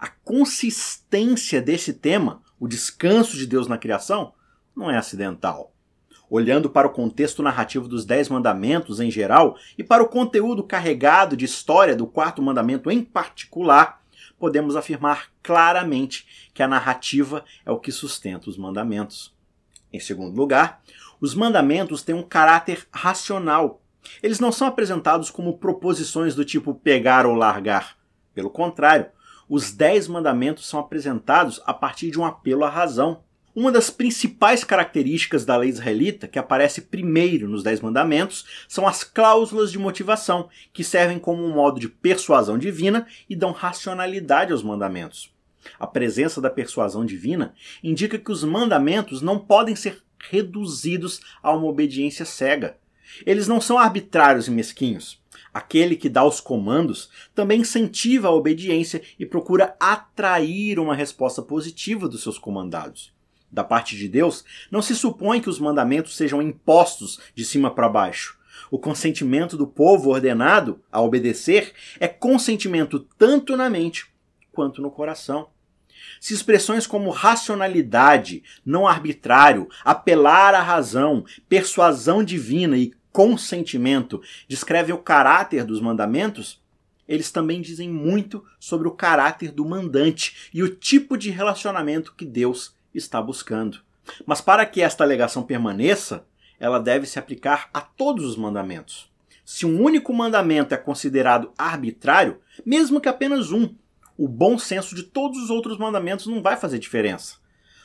A 0.00 0.08
consistência 0.08 1.60
desse 1.60 1.92
tema, 1.92 2.42
o 2.58 2.66
descanso 2.66 3.36
de 3.36 3.46
Deus 3.46 3.68
na 3.68 3.76
criação, 3.76 4.32
não 4.74 4.90
é 4.90 4.96
acidental. 4.96 5.74
Olhando 6.30 6.70
para 6.70 6.86
o 6.86 6.92
contexto 6.92 7.42
narrativo 7.42 7.86
dos 7.86 8.06
Dez 8.06 8.30
Mandamentos 8.30 9.00
em 9.00 9.10
geral 9.10 9.58
e 9.76 9.84
para 9.84 10.02
o 10.02 10.08
conteúdo 10.08 10.64
carregado 10.64 11.36
de 11.36 11.44
história 11.44 11.94
do 11.94 12.06
quarto 12.06 12.40
mandamento 12.40 12.90
em 12.90 13.04
particular, 13.04 14.02
podemos 14.38 14.76
afirmar 14.76 15.30
claramente 15.42 16.50
que 16.52 16.62
a 16.62 16.68
narrativa 16.68 17.44
é 17.64 17.70
o 17.70 17.78
que 17.78 17.92
sustenta 17.92 18.50
os 18.50 18.56
mandamentos. 18.56 19.34
Em 19.92 20.00
segundo 20.00 20.36
lugar, 20.36 20.82
os 21.20 21.34
mandamentos 21.34 22.02
têm 22.02 22.14
um 22.14 22.22
caráter 22.22 22.86
racional 22.92 23.80
eles 24.22 24.40
não 24.40 24.52
são 24.52 24.66
apresentados 24.66 25.30
como 25.30 25.58
proposições 25.58 26.34
do 26.34 26.44
tipo 26.44 26.74
pegar 26.74 27.26
ou 27.26 27.34
largar. 27.34 27.96
Pelo 28.34 28.50
contrário, 28.50 29.06
os 29.48 29.72
Dez 29.72 30.08
Mandamentos 30.08 30.68
são 30.68 30.80
apresentados 30.80 31.60
a 31.64 31.72
partir 31.72 32.10
de 32.10 32.18
um 32.18 32.24
apelo 32.24 32.64
à 32.64 32.70
razão. 32.70 33.22
Uma 33.56 33.72
das 33.72 33.88
principais 33.88 34.62
características 34.62 35.46
da 35.46 35.56
lei 35.56 35.70
israelita, 35.70 36.28
que 36.28 36.38
aparece 36.38 36.82
primeiro 36.82 37.48
nos 37.48 37.62
Dez 37.62 37.80
Mandamentos, 37.80 38.44
são 38.68 38.86
as 38.86 39.02
cláusulas 39.02 39.72
de 39.72 39.78
motivação, 39.78 40.50
que 40.74 40.84
servem 40.84 41.18
como 41.18 41.42
um 41.42 41.54
modo 41.54 41.80
de 41.80 41.88
persuasão 41.88 42.58
divina 42.58 43.06
e 43.30 43.34
dão 43.34 43.52
racionalidade 43.52 44.52
aos 44.52 44.62
mandamentos. 44.62 45.32
A 45.80 45.86
presença 45.86 46.38
da 46.38 46.50
persuasão 46.50 47.02
divina 47.02 47.54
indica 47.82 48.18
que 48.18 48.30
os 48.30 48.44
mandamentos 48.44 49.22
não 49.22 49.38
podem 49.38 49.74
ser 49.74 50.02
reduzidos 50.18 51.22
a 51.42 51.50
uma 51.50 51.66
obediência 51.66 52.26
cega. 52.26 52.76
Eles 53.24 53.48
não 53.48 53.58
são 53.58 53.78
arbitrários 53.78 54.48
e 54.48 54.50
mesquinhos. 54.50 55.18
Aquele 55.54 55.96
que 55.96 56.10
dá 56.10 56.22
os 56.22 56.42
comandos 56.42 57.08
também 57.34 57.62
incentiva 57.62 58.28
a 58.28 58.32
obediência 58.32 59.00
e 59.18 59.24
procura 59.24 59.74
atrair 59.80 60.78
uma 60.78 60.94
resposta 60.94 61.40
positiva 61.40 62.06
dos 62.06 62.22
seus 62.22 62.38
comandados. 62.38 63.15
Da 63.56 63.64
parte 63.64 63.96
de 63.96 64.06
Deus, 64.06 64.44
não 64.70 64.82
se 64.82 64.94
supõe 64.94 65.40
que 65.40 65.48
os 65.48 65.58
mandamentos 65.58 66.14
sejam 66.14 66.42
impostos 66.42 67.18
de 67.34 67.42
cima 67.42 67.70
para 67.70 67.88
baixo. 67.88 68.38
O 68.70 68.78
consentimento 68.78 69.56
do 69.56 69.66
povo 69.66 70.10
ordenado 70.10 70.78
a 70.92 71.00
obedecer 71.00 71.72
é 71.98 72.06
consentimento 72.06 73.00
tanto 73.16 73.56
na 73.56 73.70
mente 73.70 74.12
quanto 74.52 74.82
no 74.82 74.90
coração. 74.90 75.48
Se 76.20 76.34
expressões 76.34 76.86
como 76.86 77.08
racionalidade, 77.08 78.42
não 78.62 78.86
arbitrário, 78.86 79.70
apelar 79.82 80.54
à 80.54 80.60
razão, 80.60 81.24
persuasão 81.48 82.22
divina 82.22 82.76
e 82.76 82.92
consentimento 83.10 84.20
descrevem 84.46 84.94
o 84.94 84.98
caráter 84.98 85.64
dos 85.64 85.80
mandamentos, 85.80 86.62
eles 87.08 87.30
também 87.30 87.62
dizem 87.62 87.88
muito 87.88 88.44
sobre 88.60 88.86
o 88.86 88.90
caráter 88.90 89.50
do 89.50 89.64
mandante 89.64 90.50
e 90.52 90.62
o 90.62 90.68
tipo 90.68 91.16
de 91.16 91.30
relacionamento 91.30 92.12
que 92.14 92.26
Deus 92.26 92.75
está 92.98 93.20
buscando. 93.20 93.80
Mas 94.24 94.40
para 94.40 94.64
que 94.64 94.80
esta 94.80 95.04
alegação 95.04 95.42
permaneça, 95.42 96.24
ela 96.58 96.78
deve 96.78 97.06
se 97.06 97.18
aplicar 97.18 97.68
a 97.72 97.80
todos 97.80 98.24
os 98.24 98.36
mandamentos. 98.36 99.10
Se 99.44 99.64
um 99.64 99.82
único 99.82 100.12
mandamento 100.12 100.74
é 100.74 100.76
considerado 100.76 101.52
arbitrário, 101.56 102.40
mesmo 102.64 103.00
que 103.00 103.08
apenas 103.08 103.52
um, 103.52 103.74
o 104.18 104.26
bom 104.26 104.58
senso 104.58 104.94
de 104.94 105.02
todos 105.02 105.42
os 105.42 105.50
outros 105.50 105.78
mandamentos 105.78 106.26
não 106.26 106.42
vai 106.42 106.56
fazer 106.56 106.78
diferença. 106.78 107.36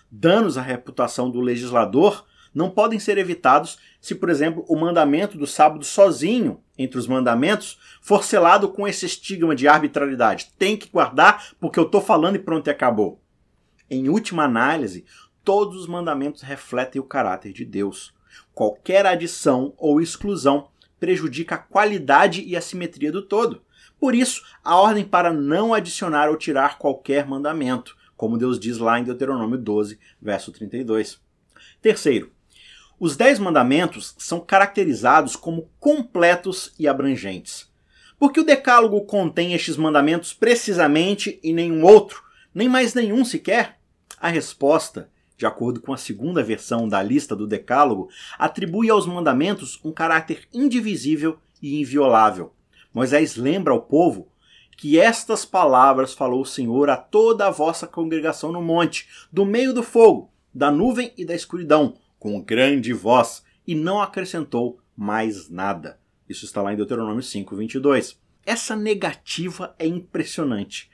Danos 0.10 0.58
à 0.58 0.62
reputação 0.62 1.30
do 1.30 1.39
legislador 1.39 2.26
não 2.54 2.69
podem 2.69 3.00
ser 3.00 3.17
evitados 3.17 3.78
se, 4.00 4.15
por 4.15 4.30
exemplo, 4.30 4.65
o 4.67 4.76
mandamento 4.76 5.38
do 5.38 5.47
sábado 5.47 5.86
sozinho 5.86 6.62
entre 6.78 6.97
os 6.97 7.08
mandamentos 7.08 7.78
for 8.02 8.24
selado 8.24 8.69
com 8.69 8.88
esse 8.88 9.06
estigma 9.06 9.56
de 9.56 9.67
arbitrariedade. 9.67 10.52
Tem 10.58 10.76
que 10.76 10.89
guardar 10.89 11.54
porque 11.60 11.80
eu 11.80 11.86
estou 11.86 12.02
falando 12.02 12.36
e 12.36 12.39
pronto, 12.39 12.67
e 12.67 12.71
acabou. 12.71 13.21
Em 13.93 14.08
última 14.08 14.45
análise, 14.45 15.04
todos 15.43 15.75
os 15.75 15.86
mandamentos 15.86 16.43
refletem 16.43 17.01
o 17.01 17.04
caráter 17.04 17.51
de 17.51 17.65
Deus. 17.65 18.13
Qualquer 18.54 19.06
adição 19.06 19.73
ou 19.77 19.99
exclusão 19.99 20.69
prejudica 20.97 21.56
a 21.56 21.58
qualidade 21.58 22.41
e 22.41 22.56
a 22.56 22.62
simetria 22.62 23.12
do 23.12 23.21
todo. 23.21 23.62
Por 23.99 24.15
isso, 24.15 24.43
a 24.63 24.77
ordem 24.77 25.04
para 25.04 25.34
não 25.34 25.73
adicionar 25.73 26.30
ou 26.30 26.38
tirar 26.38 26.77
qualquer 26.77 27.27
mandamento, 27.27 27.97
como 28.15 28.38
Deus 28.38 28.58
diz 28.58 28.77
lá 28.77 28.97
em 28.97 29.04
Deuteronômio 29.04 29.58
12, 29.58 29.99
verso 30.21 30.54
32. 30.54 31.19
Terceiro, 31.82 32.32
os 32.97 33.17
Dez 33.17 33.39
Mandamentos 33.39 34.15
são 34.17 34.39
caracterizados 34.39 35.36
como 35.36 35.69
completos 35.82 36.73
e 36.80 36.88
abrangentes. 36.88 37.69
Porque 38.17 38.39
o 38.39 38.45
Decálogo 38.45 39.01
contém 39.01 39.54
estes 39.54 39.75
mandamentos 39.75 40.32
precisamente 40.32 41.41
e 41.43 41.51
nenhum 41.51 41.84
outro, 41.84 42.23
nem 42.56 42.69
mais 42.69 42.93
nenhum 42.93 43.25
sequer? 43.25 43.81
A 44.21 44.29
resposta, 44.29 45.10
de 45.36 45.47
acordo 45.47 45.81
com 45.81 45.91
a 45.91 45.97
segunda 45.97 46.43
versão 46.43 46.88
da 46.88 47.01
lista 47.01 47.36
do 47.36 47.47
Decálogo, 47.47 48.07
atribui 48.38 48.88
aos 48.88 49.07
mandamentos 49.07 49.79
um 49.84 49.91
caráter 49.91 50.47
indivisível 50.53 51.39
e 51.60 51.81
inviolável. 51.81 52.53
Moisés 52.93 53.36
lembra 53.36 53.73
ao 53.73 53.81
povo 53.81 54.27
que 54.77 54.99
estas 54.99 55.43
palavras 55.43 56.13
falou 56.13 56.41
o 56.41 56.45
Senhor 56.45 56.88
a 56.91 56.97
toda 56.97 57.47
a 57.47 57.49
vossa 57.49 57.88
congregação 57.88 58.51
no 58.51 58.62
monte, 58.62 59.07
do 59.31 59.43
meio 59.43 59.73
do 59.73 59.81
fogo, 59.81 60.31
da 60.53 60.69
nuvem 60.69 61.12
e 61.17 61.25
da 61.25 61.34
escuridão, 61.34 61.95
com 62.19 62.39
grande 62.39 62.93
voz 62.93 63.43
e 63.65 63.73
não 63.73 63.99
acrescentou 63.99 64.79
mais 64.95 65.49
nada. 65.49 65.99
Isso 66.29 66.45
está 66.45 66.62
lá 66.62 66.71
em 66.71 66.77
Deuteronômio 66.77 67.23
5, 67.23 67.55
22. 67.55 68.21
Essa 68.45 68.75
negativa 68.75 69.73
é 69.79 69.88
impressionante. 69.88 70.90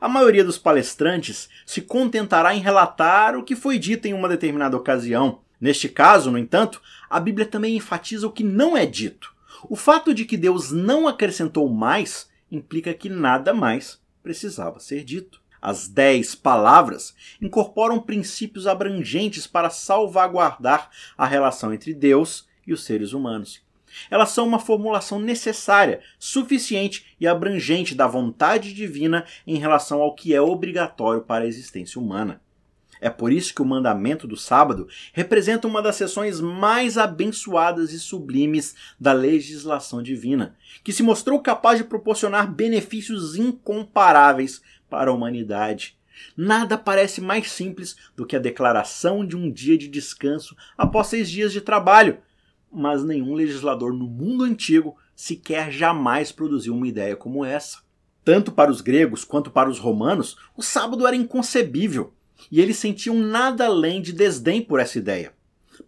A 0.00 0.08
maioria 0.08 0.42
dos 0.42 0.56
palestrantes 0.56 1.50
se 1.66 1.82
contentará 1.82 2.54
em 2.54 2.60
relatar 2.60 3.36
o 3.36 3.44
que 3.44 3.54
foi 3.54 3.78
dito 3.78 4.06
em 4.06 4.14
uma 4.14 4.30
determinada 4.30 4.74
ocasião. 4.74 5.40
Neste 5.60 5.90
caso, 5.90 6.30
no 6.30 6.38
entanto, 6.38 6.80
a 7.10 7.20
Bíblia 7.20 7.44
também 7.44 7.76
enfatiza 7.76 8.26
o 8.26 8.32
que 8.32 8.42
não 8.42 8.74
é 8.74 8.86
dito. 8.86 9.34
O 9.68 9.76
fato 9.76 10.14
de 10.14 10.24
que 10.24 10.38
Deus 10.38 10.70
não 10.72 11.06
acrescentou 11.06 11.68
mais 11.68 12.30
implica 12.50 12.94
que 12.94 13.10
nada 13.10 13.52
mais 13.52 14.00
precisava 14.22 14.80
ser 14.80 15.04
dito. 15.04 15.42
As 15.60 15.86
dez 15.86 16.34
palavras 16.34 17.14
incorporam 17.42 18.00
princípios 18.00 18.66
abrangentes 18.66 19.46
para 19.46 19.68
salvaguardar 19.68 20.88
a 21.16 21.26
relação 21.26 21.74
entre 21.74 21.92
Deus 21.92 22.48
e 22.66 22.72
os 22.72 22.84
seres 22.84 23.12
humanos. 23.12 23.62
Elas 24.10 24.30
são 24.30 24.46
uma 24.46 24.58
formulação 24.58 25.18
necessária, 25.18 26.00
suficiente 26.18 27.14
e 27.20 27.26
abrangente 27.26 27.94
da 27.94 28.06
vontade 28.06 28.72
divina 28.72 29.24
em 29.46 29.58
relação 29.58 30.00
ao 30.00 30.14
que 30.14 30.34
é 30.34 30.40
obrigatório 30.40 31.22
para 31.22 31.44
a 31.44 31.48
existência 31.48 32.00
humana. 32.00 32.40
É 33.00 33.08
por 33.08 33.32
isso 33.32 33.54
que 33.54 33.62
o 33.62 33.66
mandamento 33.66 34.26
do 34.26 34.36
sábado 34.36 34.86
representa 35.12 35.66
uma 35.66 35.80
das 35.80 35.96
seções 35.96 36.38
mais 36.40 36.98
abençoadas 36.98 37.92
e 37.92 37.98
sublimes 37.98 38.74
da 39.00 39.12
legislação 39.12 40.02
divina, 40.02 40.54
que 40.84 40.92
se 40.92 41.02
mostrou 41.02 41.40
capaz 41.40 41.78
de 41.78 41.84
proporcionar 41.84 42.52
benefícios 42.52 43.36
incomparáveis 43.36 44.60
para 44.88 45.10
a 45.10 45.14
humanidade. 45.14 45.98
Nada 46.36 46.76
parece 46.76 47.22
mais 47.22 47.50
simples 47.50 47.96
do 48.14 48.26
que 48.26 48.36
a 48.36 48.40
declaração 48.40 49.26
de 49.26 49.34
um 49.34 49.50
dia 49.50 49.78
de 49.78 49.88
descanso 49.88 50.54
após 50.76 51.06
seis 51.06 51.30
dias 51.30 51.52
de 51.52 51.62
trabalho, 51.62 52.18
mas 52.72 53.04
nenhum 53.04 53.34
legislador 53.34 53.92
no 53.92 54.06
mundo 54.06 54.44
antigo 54.44 54.96
sequer 55.14 55.70
jamais 55.70 56.32
produziu 56.32 56.74
uma 56.74 56.88
ideia 56.88 57.16
como 57.16 57.44
essa. 57.44 57.78
Tanto 58.24 58.52
para 58.52 58.70
os 58.70 58.80
gregos 58.80 59.24
quanto 59.24 59.50
para 59.50 59.68
os 59.68 59.78
romanos, 59.78 60.36
o 60.56 60.62
sábado 60.62 61.06
era 61.06 61.16
inconcebível, 61.16 62.12
e 62.50 62.60
eles 62.60 62.76
sentiam 62.76 63.16
nada 63.16 63.66
além 63.66 64.00
de 64.00 64.12
desdém 64.12 64.62
por 64.62 64.78
essa 64.78 64.98
ideia. 64.98 65.32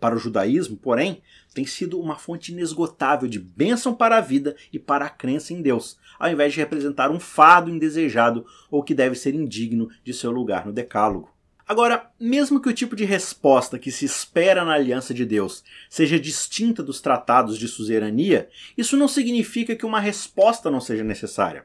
Para 0.00 0.16
o 0.16 0.18
judaísmo, 0.18 0.76
porém, 0.76 1.22
tem 1.54 1.66
sido 1.66 2.00
uma 2.00 2.16
fonte 2.16 2.52
inesgotável 2.52 3.28
de 3.28 3.38
bênção 3.38 3.94
para 3.94 4.16
a 4.16 4.20
vida 4.20 4.56
e 4.72 4.78
para 4.78 5.04
a 5.04 5.10
crença 5.10 5.52
em 5.52 5.60
Deus, 5.60 5.98
ao 6.18 6.30
invés 6.30 6.52
de 6.52 6.60
representar 6.60 7.10
um 7.10 7.20
fardo 7.20 7.70
indesejado 7.70 8.44
ou 8.70 8.82
que 8.82 8.94
deve 8.94 9.14
ser 9.14 9.34
indigno 9.34 9.88
de 10.02 10.14
seu 10.14 10.30
lugar 10.30 10.66
no 10.66 10.72
decálogo. 10.72 11.31
Agora, 11.66 12.10
mesmo 12.18 12.60
que 12.60 12.68
o 12.68 12.74
tipo 12.74 12.96
de 12.96 13.04
resposta 13.04 13.78
que 13.78 13.92
se 13.92 14.04
espera 14.04 14.64
na 14.64 14.74
aliança 14.74 15.14
de 15.14 15.24
Deus 15.24 15.62
seja 15.88 16.18
distinta 16.18 16.82
dos 16.82 17.00
tratados 17.00 17.58
de 17.58 17.68
suzerania, 17.68 18.48
isso 18.76 18.96
não 18.96 19.08
significa 19.08 19.76
que 19.76 19.86
uma 19.86 20.00
resposta 20.00 20.70
não 20.70 20.80
seja 20.80 21.04
necessária. 21.04 21.64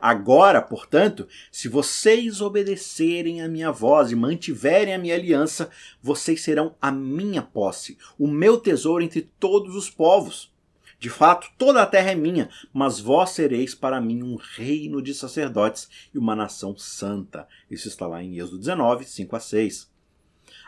Agora, 0.00 0.62
portanto, 0.62 1.26
se 1.50 1.68
vocês 1.68 2.40
obedecerem 2.40 3.42
a 3.42 3.48
minha 3.48 3.72
voz 3.72 4.12
e 4.12 4.16
mantiverem 4.16 4.94
a 4.94 4.98
minha 4.98 5.14
aliança, 5.14 5.70
vocês 6.00 6.40
serão 6.40 6.76
a 6.80 6.92
minha 6.92 7.42
posse, 7.42 7.98
o 8.16 8.28
meu 8.28 8.58
tesouro 8.58 9.02
entre 9.02 9.22
todos 9.40 9.74
os 9.74 9.90
povos. 9.90 10.52
De 10.98 11.08
fato, 11.08 11.48
toda 11.56 11.80
a 11.80 11.86
terra 11.86 12.10
é 12.10 12.14
minha, 12.16 12.48
mas 12.72 12.98
vós 12.98 13.30
sereis 13.30 13.72
para 13.72 14.00
mim 14.00 14.22
um 14.22 14.36
reino 14.36 15.00
de 15.00 15.14
sacerdotes 15.14 15.88
e 16.12 16.18
uma 16.18 16.34
nação 16.34 16.76
santa. 16.76 17.46
Isso 17.70 17.86
está 17.86 18.06
lá 18.06 18.22
em 18.22 18.36
Êxodo 18.36 18.58
19, 18.58 19.04
5 19.04 19.36
a 19.36 19.40
6. 19.40 19.88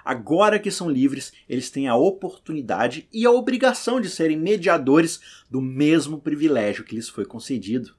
Agora 0.04 0.58
que 0.58 0.70
são 0.70 0.88
livres, 0.88 1.32
eles 1.48 1.68
têm 1.68 1.88
a 1.88 1.96
oportunidade 1.96 3.08
e 3.12 3.26
a 3.26 3.30
obrigação 3.30 4.00
de 4.00 4.08
serem 4.08 4.36
mediadores 4.36 5.20
do 5.50 5.60
mesmo 5.60 6.20
privilégio 6.20 6.84
que 6.84 6.94
lhes 6.94 7.08
foi 7.08 7.24
concedido. 7.24 7.94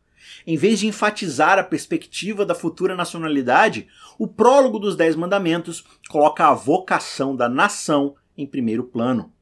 Em 0.47 0.55
vez 0.55 0.79
de 0.79 0.87
enfatizar 0.87 1.59
a 1.59 1.63
perspectiva 1.63 2.45
da 2.45 2.55
futura 2.55 2.95
nacionalidade, 2.95 3.87
o 4.17 4.27
prólogo 4.27 4.79
dos 4.79 4.95
Dez 4.95 5.15
Mandamentos 5.15 5.83
coloca 6.07 6.47
a 6.47 6.53
vocação 6.53 7.35
da 7.35 7.49
nação 7.49 8.15
em 8.37 8.47
primeiro 8.47 8.83
plano. 8.83 9.33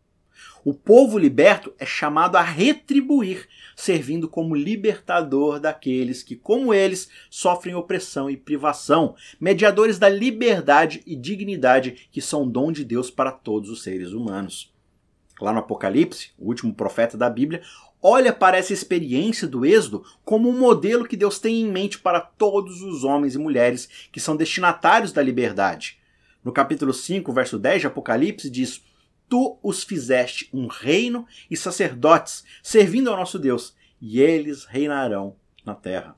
O 0.63 0.74
povo 0.74 1.17
liberto 1.17 1.74
é 1.80 1.86
chamado 1.86 2.36
a 2.36 2.41
retribuir, 2.41 3.48
servindo 3.76 4.28
como 4.28 4.56
libertador 4.56 5.60
daqueles 5.60 6.22
que, 6.22 6.36
como 6.36 6.74
eles, 6.74 7.10
sofrem 7.30 7.76
opressão 7.76 8.30
e 8.30 8.36
privação, 8.36 9.15
mediadores 9.39 9.98
da 9.98 10.10
liberdade 10.10 11.02
e 11.06 11.15
dignidade 11.15 12.10
que 12.12 12.22
são 12.22 12.48
dom 12.48 12.72
de 12.72 12.84
Deus 12.84 13.10
para 13.10 13.32
todos 13.32 13.69
os 13.69 13.84
seres 13.84 14.12
humanos. 14.12 14.74
Lá 15.39 15.54
no 15.54 15.60
Apocalipse, 15.60 16.32
o 16.38 16.48
último 16.48 16.74
profeta 16.74 17.17
da 17.17 17.30
Bíblia, 17.30 17.62
olha 18.02 18.34
para 18.34 18.58
essa 18.58 18.74
experiência 18.74 19.48
do 19.48 19.65
Êxodo 19.65 20.04
como 20.26 20.50
um 20.50 20.60
modelo 20.60 21.08
que 21.08 21.15
Deus 21.15 21.39
tem 21.39 21.62
em 21.62 21.72
mente 21.72 22.00
para 22.00 22.19
todos 22.19 22.82
os 22.82 23.06
homens 23.06 23.36
e 23.36 23.38
mulheres 23.38 23.88
que 24.12 24.19
são 24.19 24.36
destinatários 24.36 25.13
da 25.13 25.22
liberdade. 25.22 25.98
No 26.43 26.52
capítulo 26.52 26.93
5, 26.93 27.32
verso 27.32 27.58
10 27.58 27.82
de 27.82 27.88
Apocalipse, 27.88 28.50
diz: 28.50 28.82
Tu 29.30 29.60
os 29.62 29.84
fizeste 29.84 30.50
um 30.52 30.68
reino 30.68 31.26
e 31.50 31.56
sacerdotes, 31.56 32.44
servindo 32.63 33.10
ao 33.10 33.15
nosso 33.15 33.38
Deus, 33.38 33.76
e 34.02 34.20
eles 34.20 34.65
reinarão 34.65 35.36
na 35.63 35.76
terra. 35.76 36.18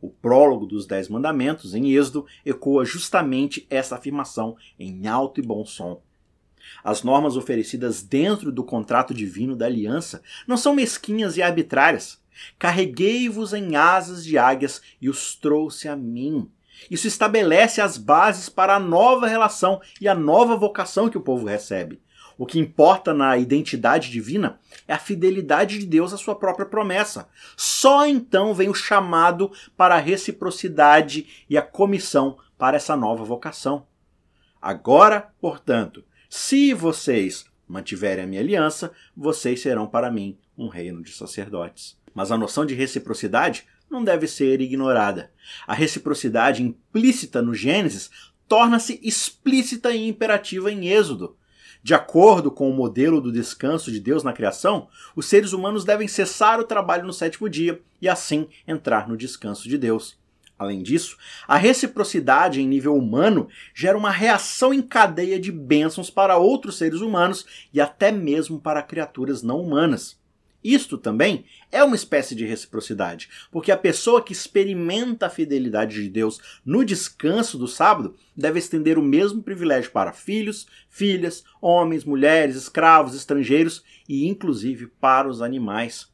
O 0.00 0.08
prólogo 0.08 0.64
dos 0.64 0.86
Dez 0.86 1.08
Mandamentos, 1.08 1.74
em 1.74 1.90
Êxodo, 1.92 2.26
ecoa 2.44 2.84
justamente 2.84 3.66
essa 3.68 3.96
afirmação 3.96 4.56
em 4.78 5.06
alto 5.08 5.40
e 5.40 5.42
bom 5.42 5.64
som. 5.66 6.00
As 6.82 7.02
normas 7.02 7.36
oferecidas 7.36 8.02
dentro 8.02 8.52
do 8.52 8.62
contrato 8.62 9.12
divino 9.12 9.56
da 9.56 9.66
aliança 9.66 10.22
não 10.46 10.56
são 10.56 10.74
mesquinhas 10.74 11.36
e 11.36 11.42
arbitrárias. 11.42 12.22
Carreguei-vos 12.58 13.52
em 13.52 13.76
asas 13.76 14.24
de 14.24 14.38
águias 14.38 14.80
e 15.00 15.08
os 15.08 15.34
trouxe 15.34 15.88
a 15.88 15.96
mim. 15.96 16.50
Isso 16.90 17.06
estabelece 17.06 17.80
as 17.80 17.96
bases 17.96 18.48
para 18.48 18.76
a 18.76 18.80
nova 18.80 19.26
relação 19.26 19.80
e 20.00 20.08
a 20.08 20.14
nova 20.14 20.56
vocação 20.56 21.08
que 21.08 21.18
o 21.18 21.22
povo 21.22 21.46
recebe. 21.46 22.00
O 22.36 22.46
que 22.46 22.58
importa 22.58 23.14
na 23.14 23.36
identidade 23.36 24.10
divina 24.10 24.58
é 24.88 24.94
a 24.94 24.98
fidelidade 24.98 25.78
de 25.78 25.86
Deus 25.86 26.12
à 26.12 26.16
sua 26.16 26.34
própria 26.34 26.66
promessa. 26.66 27.28
Só 27.56 28.06
então 28.06 28.52
vem 28.52 28.68
o 28.68 28.74
chamado 28.74 29.52
para 29.76 29.94
a 29.94 30.00
reciprocidade 30.00 31.44
e 31.48 31.56
a 31.56 31.62
comissão 31.62 32.38
para 32.58 32.76
essa 32.76 32.96
nova 32.96 33.24
vocação. 33.24 33.86
Agora, 34.60 35.30
portanto, 35.40 36.04
se 36.28 36.72
vocês 36.72 37.44
mantiverem 37.68 38.24
a 38.24 38.26
minha 38.26 38.40
aliança, 38.40 38.92
vocês 39.16 39.60
serão 39.60 39.86
para 39.86 40.10
mim 40.10 40.38
um 40.56 40.68
reino 40.68 41.02
de 41.02 41.12
sacerdotes. 41.12 41.96
Mas 42.14 42.30
a 42.30 42.38
noção 42.38 42.64
de 42.64 42.74
reciprocidade 42.74 43.66
não 43.90 44.02
deve 44.02 44.26
ser 44.26 44.60
ignorada. 44.60 45.30
A 45.66 45.74
reciprocidade 45.74 46.62
implícita 46.62 47.42
no 47.42 47.54
Gênesis 47.54 48.10
torna-se 48.48 49.00
explícita 49.02 49.92
e 49.92 50.08
imperativa 50.08 50.70
em 50.70 50.88
Êxodo. 50.88 51.36
De 51.84 51.92
acordo 51.92 52.50
com 52.50 52.70
o 52.70 52.72
modelo 52.72 53.20
do 53.20 53.30
descanso 53.30 53.92
de 53.92 54.00
Deus 54.00 54.24
na 54.24 54.32
criação, 54.32 54.88
os 55.14 55.26
seres 55.26 55.52
humanos 55.52 55.84
devem 55.84 56.08
cessar 56.08 56.58
o 56.58 56.64
trabalho 56.64 57.04
no 57.04 57.12
sétimo 57.12 57.46
dia 57.46 57.78
e 58.00 58.08
assim 58.08 58.48
entrar 58.66 59.06
no 59.06 59.18
descanso 59.18 59.68
de 59.68 59.76
Deus. 59.76 60.18
Além 60.58 60.82
disso, 60.82 61.18
a 61.46 61.58
reciprocidade 61.58 62.58
em 62.58 62.66
nível 62.66 62.96
humano 62.96 63.48
gera 63.74 63.98
uma 63.98 64.10
reação 64.10 64.72
em 64.72 64.80
cadeia 64.80 65.38
de 65.38 65.52
bênçãos 65.52 66.08
para 66.08 66.38
outros 66.38 66.78
seres 66.78 67.02
humanos 67.02 67.44
e 67.70 67.82
até 67.82 68.10
mesmo 68.10 68.58
para 68.58 68.82
criaturas 68.82 69.42
não 69.42 69.60
humanas. 69.60 70.18
Isto 70.64 70.96
também 70.96 71.44
é 71.70 71.84
uma 71.84 71.94
espécie 71.94 72.34
de 72.34 72.46
reciprocidade, 72.46 73.28
porque 73.52 73.70
a 73.70 73.76
pessoa 73.76 74.22
que 74.22 74.32
experimenta 74.32 75.26
a 75.26 75.30
fidelidade 75.30 76.02
de 76.02 76.08
Deus 76.08 76.40
no 76.64 76.82
descanso 76.82 77.58
do 77.58 77.68
sábado 77.68 78.16
deve 78.34 78.60
estender 78.60 78.98
o 78.98 79.02
mesmo 79.02 79.42
privilégio 79.42 79.90
para 79.90 80.14
filhos, 80.14 80.66
filhas, 80.88 81.44
homens, 81.60 82.02
mulheres, 82.06 82.56
escravos, 82.56 83.14
estrangeiros 83.14 83.84
e 84.08 84.26
inclusive 84.26 84.86
para 84.86 85.28
os 85.28 85.42
animais. 85.42 86.08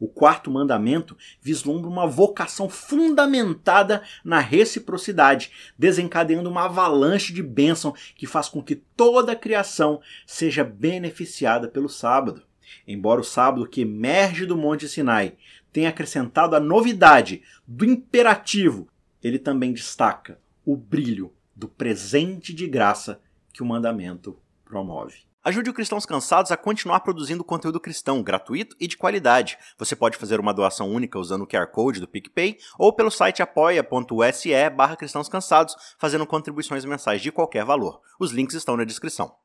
O 0.00 0.08
quarto 0.08 0.50
mandamento 0.50 1.16
vislumbra 1.40 1.88
uma 1.88 2.08
vocação 2.08 2.68
fundamentada 2.68 4.02
na 4.24 4.40
reciprocidade, 4.40 5.52
desencadeando 5.78 6.50
uma 6.50 6.64
avalanche 6.64 7.32
de 7.32 7.42
bênção 7.42 7.94
que 8.16 8.26
faz 8.26 8.48
com 8.48 8.60
que 8.60 8.74
toda 8.74 9.30
a 9.30 9.36
criação 9.36 10.00
seja 10.26 10.64
beneficiada 10.64 11.68
pelo 11.68 11.88
sábado. 11.88 12.42
Embora 12.86 13.20
o 13.20 13.24
sábado 13.24 13.68
que 13.68 13.82
emerge 13.82 14.46
do 14.46 14.56
Monte 14.56 14.88
Sinai 14.88 15.34
tenha 15.72 15.88
acrescentado 15.88 16.56
a 16.56 16.60
novidade 16.60 17.42
do 17.66 17.84
imperativo, 17.84 18.88
ele 19.22 19.38
também 19.38 19.72
destaca 19.72 20.40
o 20.64 20.76
brilho 20.76 21.32
do 21.54 21.68
presente 21.68 22.52
de 22.52 22.66
graça 22.66 23.20
que 23.52 23.62
o 23.62 23.66
mandamento 23.66 24.38
promove. 24.64 25.26
Ajude 25.46 25.70
o 25.70 25.72
Cristãos 25.72 26.04
Cansados 26.04 26.50
a 26.50 26.56
continuar 26.56 26.98
produzindo 26.98 27.44
conteúdo 27.44 27.78
cristão 27.78 28.20
gratuito 28.20 28.74
e 28.80 28.88
de 28.88 28.96
qualidade. 28.96 29.56
Você 29.78 29.94
pode 29.94 30.16
fazer 30.16 30.40
uma 30.40 30.52
doação 30.52 30.90
única 30.90 31.20
usando 31.20 31.42
o 31.42 31.46
QR 31.46 31.68
Code 31.68 32.00
do 32.00 32.08
PicPay 32.08 32.58
ou 32.76 32.92
pelo 32.92 33.12
site 33.12 33.42
apoia.se 33.42 34.70
barra 34.70 34.96
cristãos 34.96 35.28
cansados, 35.28 35.76
fazendo 36.00 36.26
contribuições 36.26 36.84
mensais 36.84 37.22
de 37.22 37.30
qualquer 37.30 37.64
valor. 37.64 38.00
Os 38.18 38.32
links 38.32 38.56
estão 38.56 38.76
na 38.76 38.82
descrição. 38.82 39.36